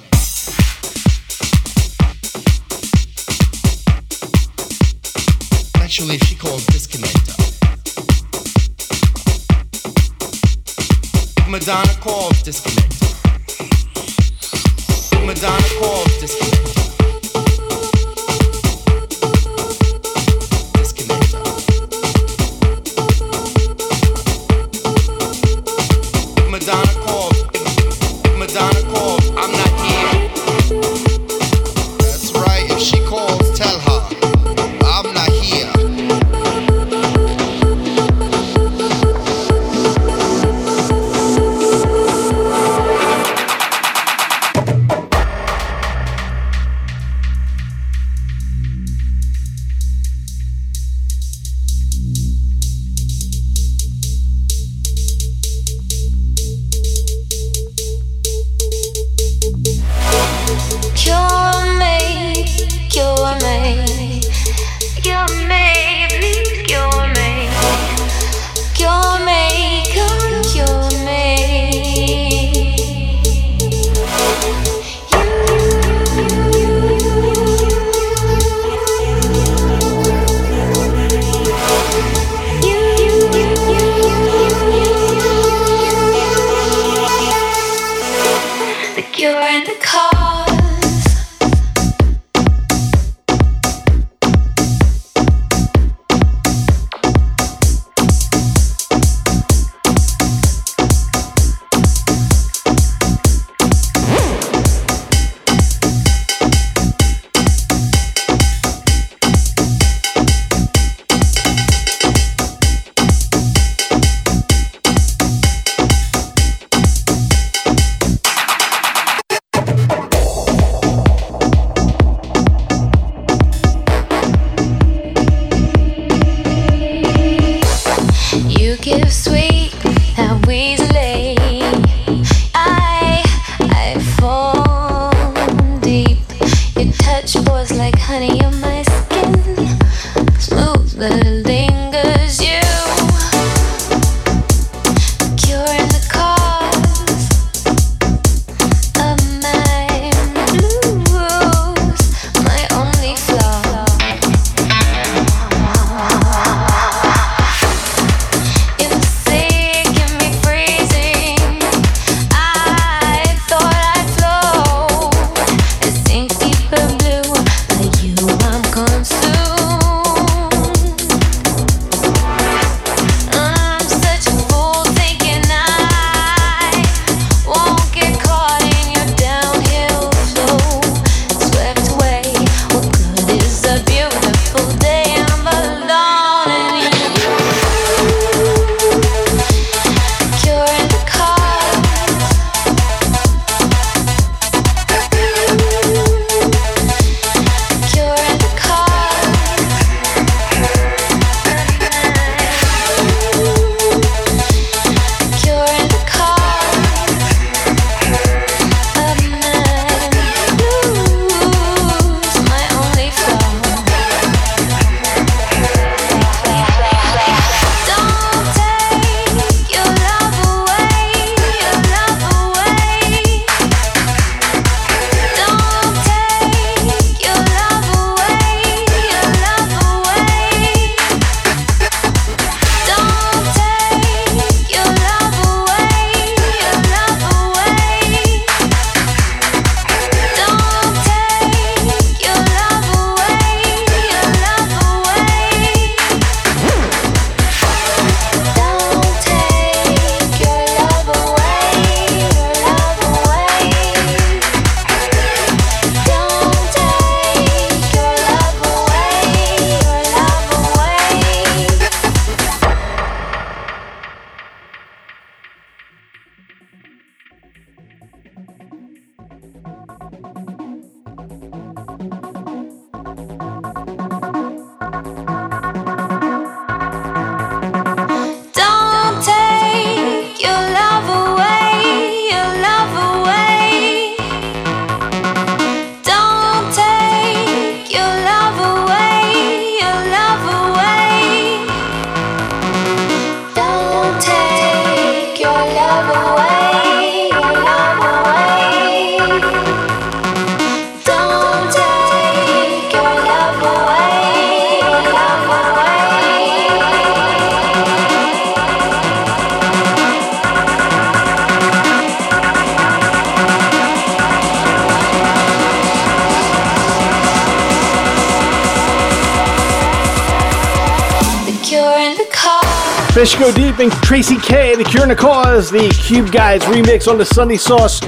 Tracey 324.11 324.39
K, 324.39 324.75
The 324.75 324.83
Cure 324.83 325.03
and 325.03 325.13
the 325.13 325.15
Cause, 325.15 325.71
the 325.71 325.89
Cube 326.05 326.33
Guys 326.33 326.63
remix 326.63 327.07
on 327.07 327.17
the 327.17 327.25
Sunday 327.25 327.57
Sauce. 327.57 328.01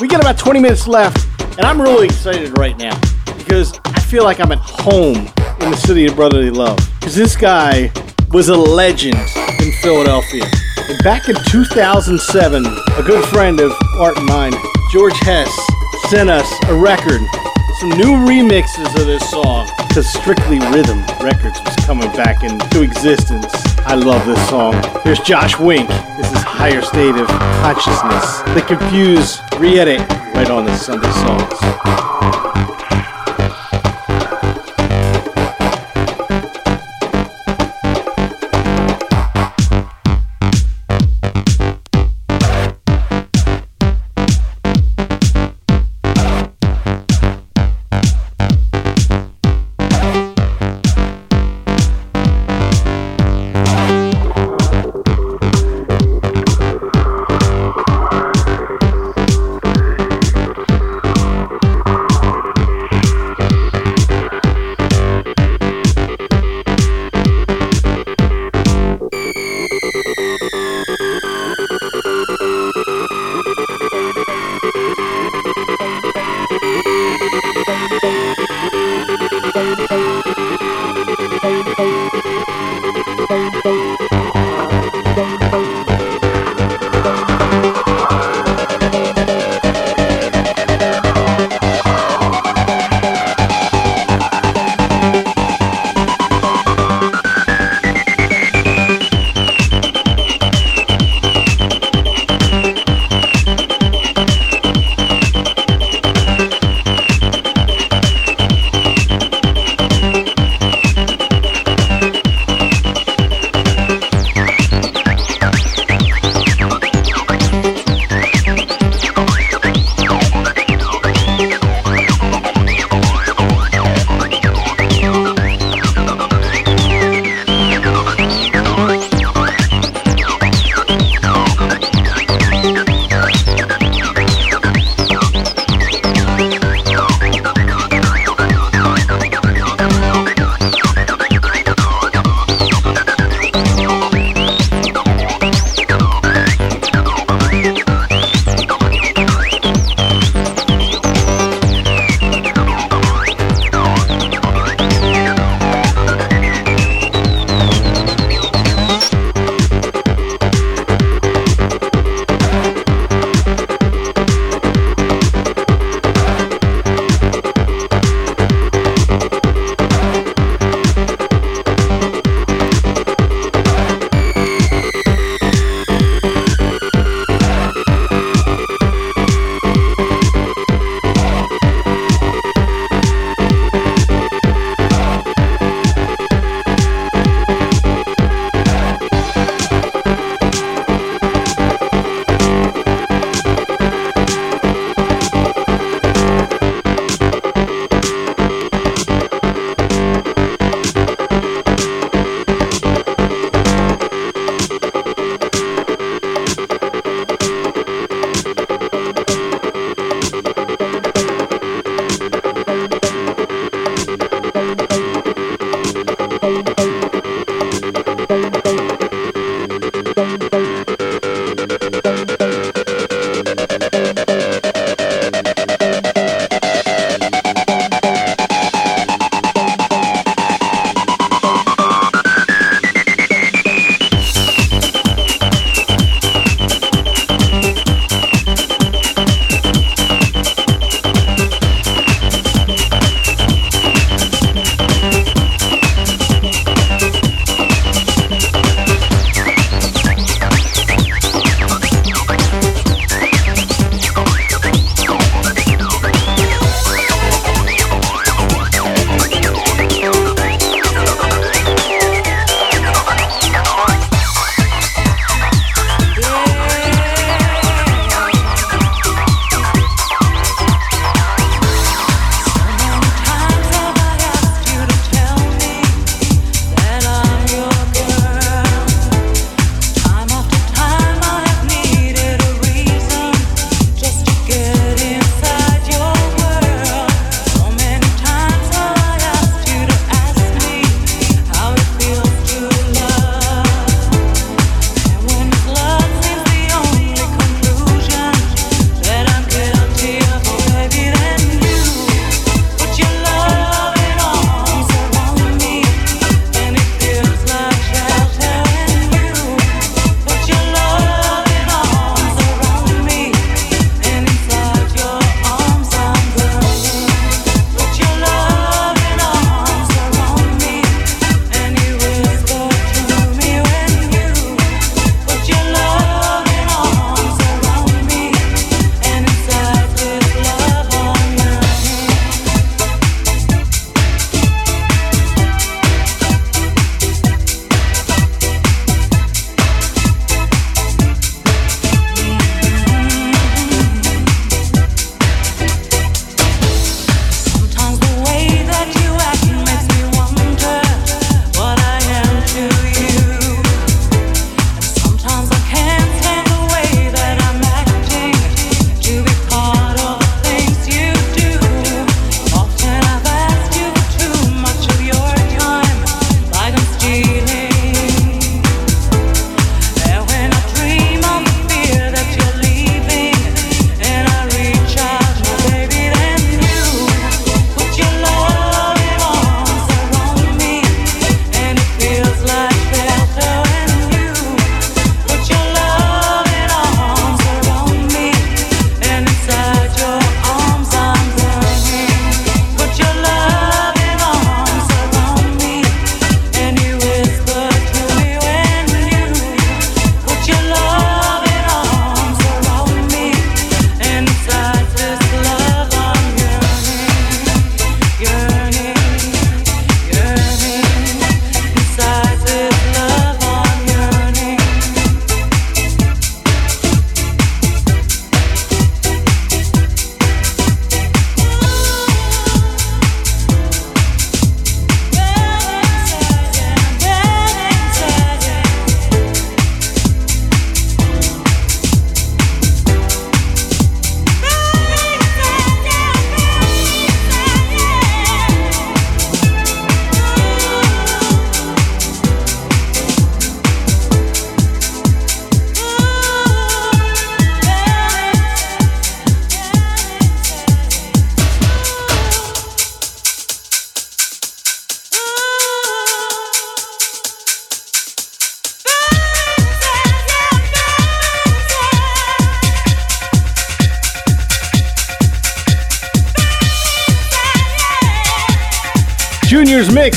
We 0.00 0.08
got 0.08 0.22
about 0.22 0.38
20 0.38 0.58
minutes 0.58 0.88
left, 0.88 1.28
and 1.58 1.66
I'm 1.66 1.78
really 1.78 2.06
excited 2.06 2.56
right 2.56 2.78
now 2.78 2.98
because 3.36 3.78
I 3.84 4.00
feel 4.00 4.24
like 4.24 4.40
I'm 4.40 4.52
at 4.52 4.58
home 4.58 5.18
in 5.18 5.70
the 5.70 5.76
city 5.76 6.06
of 6.06 6.16
brotherly 6.16 6.48
love. 6.48 6.78
Because 6.98 7.14
this 7.14 7.36
guy 7.36 7.92
was 8.30 8.48
a 8.48 8.56
legend 8.56 9.18
in 9.60 9.70
Philadelphia. 9.82 10.46
And 10.88 10.98
back 11.04 11.28
in 11.28 11.36
2007, 11.50 12.64
a 12.64 13.02
good 13.02 13.22
friend 13.28 13.60
of 13.60 13.70
Art 13.98 14.16
and 14.16 14.24
mine, 14.24 14.54
George 14.90 15.18
Hess, 15.18 15.54
sent 16.08 16.30
us 16.30 16.50
a 16.68 16.74
record, 16.74 17.20
some 17.80 17.90
new 17.90 18.16
remixes 18.24 18.98
of 18.98 19.06
this 19.06 19.28
song, 19.30 19.70
because 19.88 20.10
Strictly 20.10 20.58
Rhythm 20.70 21.04
Records 21.20 21.60
was 21.60 21.76
coming 21.84 22.10
back 22.12 22.44
into 22.44 22.80
existence. 22.80 23.59
I 23.86 23.94
love 23.94 24.24
this 24.26 24.48
song. 24.48 24.74
Here's 25.02 25.20
Josh 25.20 25.58
Wink. 25.58 25.88
This 26.16 26.30
is 26.32 26.42
Higher 26.42 26.82
State 26.82 27.16
of 27.16 27.26
Consciousness. 27.62 28.40
The 28.54 28.62
Confused 28.66 29.40
re-edit 29.58 30.00
right 30.34 30.50
on 30.50 30.64
the 30.64 30.76
Sunday 30.76 31.10
Sauce. 31.10 31.99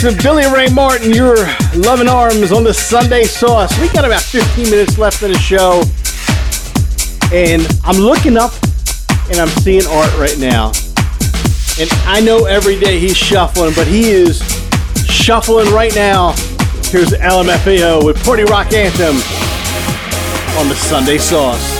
version 0.04 0.22
Billie 0.22 0.52
Ray 0.54 0.68
Martin, 0.74 1.12
Your 1.12 1.36
Loving 1.76 2.10
Arms 2.10 2.52
on 2.52 2.64
the 2.64 2.74
Sunday 2.74 3.24
Sauce. 3.24 3.78
We 3.80 3.88
got 3.90 4.04
about 4.04 4.22
15 4.22 4.70
minutes 4.70 4.98
left 4.98 5.24
in 5.24 5.32
the 5.32 5.38
show. 5.38 5.84
And 7.32 7.66
I'm 7.86 7.98
looking 7.98 8.36
up 8.36 8.52
and 9.30 9.38
I'm 9.38 9.48
seeing 9.48 9.86
Art 9.86 10.14
right 10.18 10.38
now. 10.38 10.74
And 11.80 11.90
I 12.06 12.22
know 12.22 12.46
every 12.46 12.78
day 12.80 13.00
he's 13.00 13.16
shuffling, 13.16 13.74
but 13.76 13.88
he 13.88 14.10
is 14.10 14.42
shuffling 15.06 15.72
right 15.74 15.96
now. 15.96 16.32
Here's 16.92 17.12
LMFAO 17.12 18.04
with 18.04 18.22
Party 18.26 18.44
Rock 18.44 18.74
Anthem 18.74 19.16
on 20.58 20.68
the 20.68 20.76
Sunday 20.76 21.18
Sauce. 21.18 21.73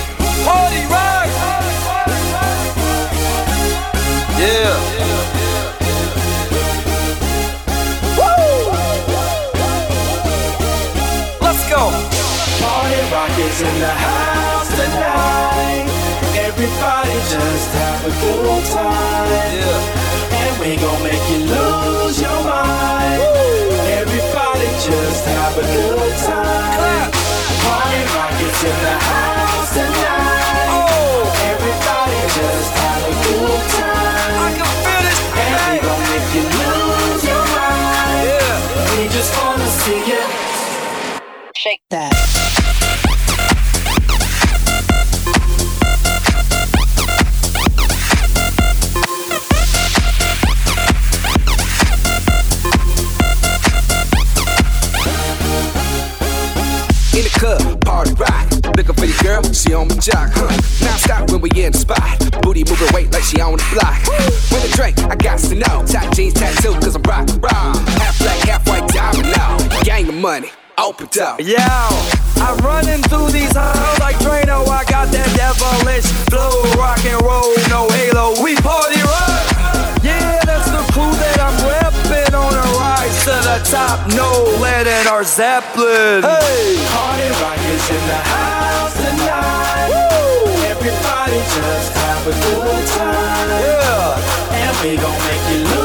Led 85.24 85.30
Zeppelin. 85.30 86.22
Hey! 86.22 86.76
Party 86.92 87.24
in 87.24 88.08
the 88.08 88.22
house 88.28 88.94
tonight. 88.94 89.88
Woo! 89.88 90.52
Everybody 90.66 91.38
just 91.38 91.94
have 91.94 92.28
a 92.28 92.32
good 92.32 92.88
time. 92.88 93.50
Yeah! 93.50 94.20
And 94.52 94.76
we 94.84 94.98
gon' 94.98 95.20
make 95.24 95.44
you 95.50 95.64
look 95.76 95.83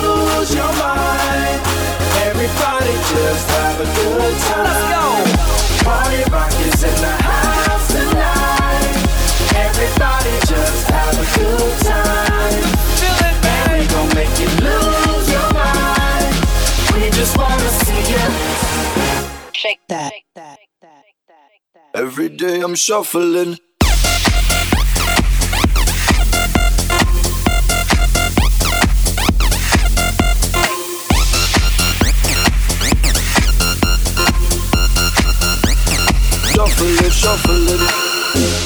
day 22.38 22.60
I'm 22.60 22.76
shuffling. 22.76 23.58
Shuffling, 36.54 37.10
shuffling. 37.10 37.78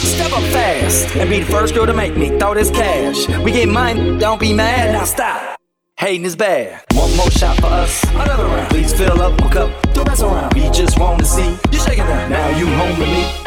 Step 0.05 0.33
up 0.33 0.43
fast 0.53 1.17
and 1.17 1.31
be 1.31 1.41
the 1.41 1.47
first 1.47 1.75
girl 1.75 1.87
to 1.87 1.95
make 1.95 2.15
me 2.15 2.29
throw 2.39 2.53
this 2.53 2.71
cash. 2.71 3.27
We 3.39 3.53
get 3.53 3.71
mine, 3.71 4.19
don't 4.19 4.39
be 4.39 4.53
mad, 4.53 4.93
now 4.93 5.05
stop. 5.05 5.59
Hating 5.97 6.27
is 6.27 6.37
bad. 6.37 6.85
One 6.93 7.17
more 7.17 7.31
shot 7.31 7.57
for 7.57 7.69
us, 7.69 8.05
another 8.11 8.45
round. 8.45 8.69
Please 8.69 8.93
fill 8.93 9.23
up 9.23 9.41
my 9.41 9.51
cup, 9.51 9.71
don't 9.95 10.07
mess 10.07 10.21
around. 10.21 10.53
We 10.53 10.69
just 10.71 10.99
want 10.99 11.21
to 11.21 11.25
see 11.25 11.57
you 11.73 11.79
shaking 11.79 12.05
that. 12.05 12.29
Now 12.29 12.51
you 12.59 12.67
home 12.67 12.99
with 12.99 13.09
me 13.09 13.42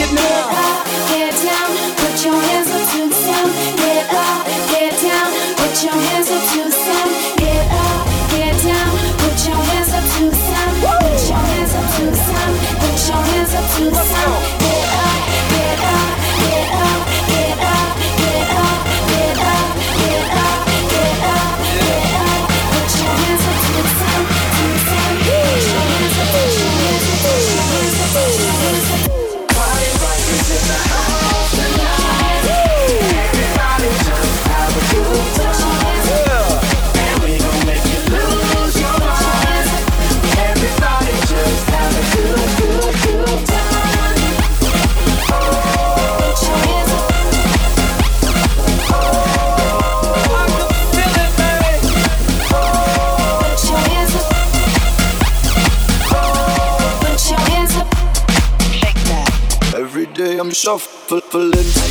it 0.00 0.12
now. 0.12 1.05
shuffling. 60.66 61.85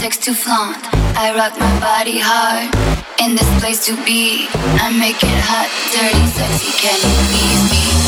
sex 0.00 0.16
to 0.16 0.32
flaunt. 0.32 0.78
I 1.14 1.34
rock 1.36 1.52
my 1.60 1.78
body 1.78 2.18
hard 2.18 2.72
in 3.20 3.36
this 3.36 3.60
place 3.60 3.84
to 3.84 3.92
be. 4.06 4.48
I 4.80 4.88
make 4.98 5.22
it 5.22 5.40
hot, 5.44 5.68
dirty, 5.92 6.26
sexy. 6.32 6.72
Can 6.80 6.96
you 6.96 7.20
please 7.28 7.70
me? 7.70 7.99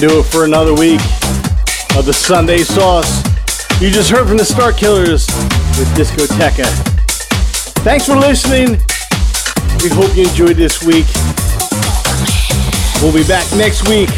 going 0.00 0.08
to 0.08 0.14
do 0.14 0.20
it 0.20 0.24
for 0.24 0.44
another 0.44 0.74
week 0.74 1.00
of 1.96 2.04
the 2.04 2.12
Sunday 2.12 2.58
Sauce. 2.58 3.22
You 3.80 3.90
just 3.90 4.10
heard 4.10 4.26
from 4.26 4.36
the 4.36 4.42
Starkillers 4.42 5.28
with 5.78 5.86
Discoteca. 5.94 6.64
Thanks 7.84 8.06
for 8.06 8.16
listening. 8.16 8.80
We 9.82 9.90
hope 9.94 10.16
you 10.16 10.26
enjoyed 10.26 10.56
this 10.56 10.82
week. 10.82 11.06
We'll 13.02 13.14
be 13.14 13.28
back 13.28 13.46
next 13.54 13.86
week 13.88 14.10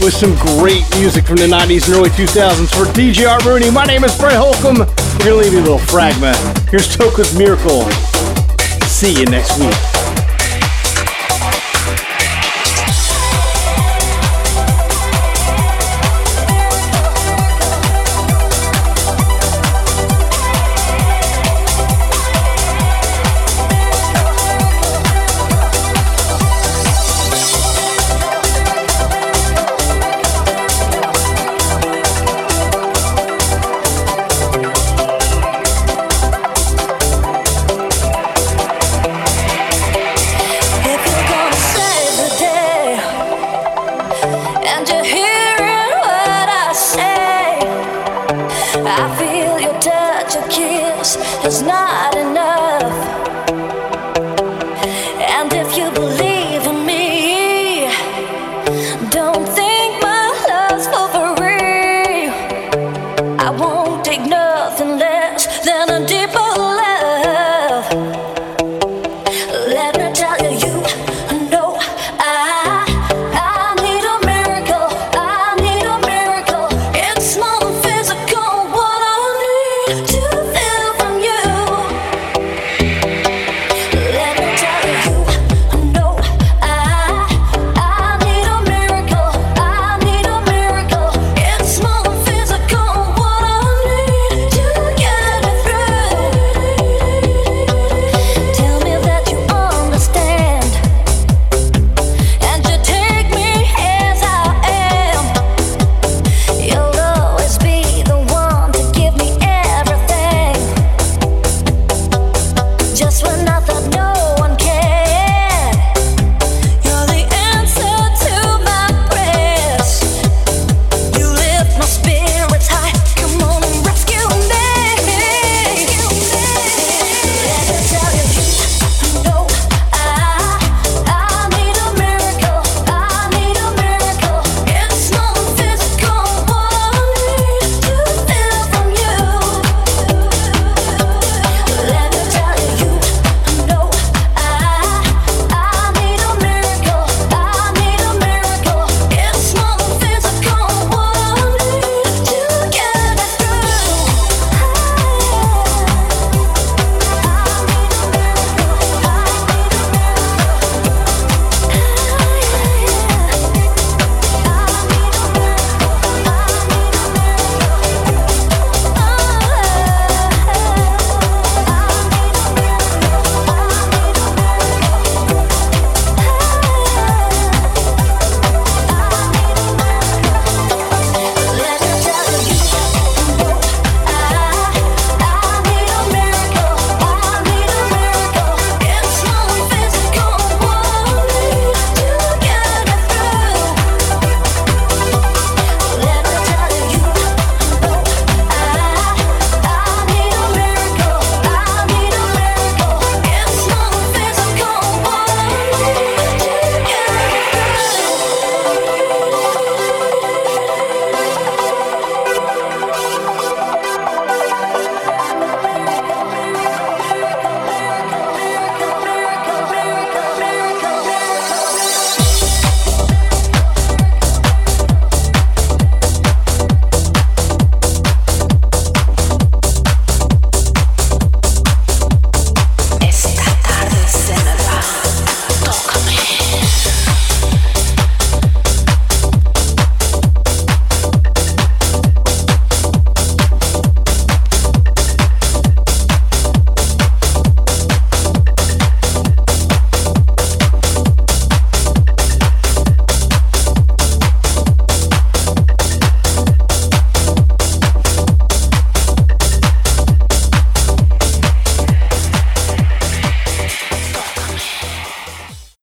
with 0.00 0.14
some 0.14 0.34
great 0.56 0.88
music 0.96 1.26
from 1.26 1.36
the 1.36 1.48
90s 1.48 1.88
and 1.88 1.96
early 1.96 2.10
2000s 2.10 2.70
for 2.70 2.90
DJ 2.92 3.28
Art 3.28 3.44
Rooney. 3.44 3.70
My 3.70 3.84
name 3.84 4.04
is 4.04 4.16
Brett 4.16 4.36
Holcomb. 4.36 4.78
We're 4.78 5.24
going 5.24 5.36
to 5.36 5.36
leave 5.36 5.52
you 5.52 5.60
a 5.60 5.66
little 5.68 5.78
Fragma. 5.78 6.32
Here's 6.70 6.96
Toca's 6.96 7.36
Miracle. 7.36 7.90
See 8.86 9.18
you 9.18 9.26
next 9.26 9.58
week. 9.58 9.89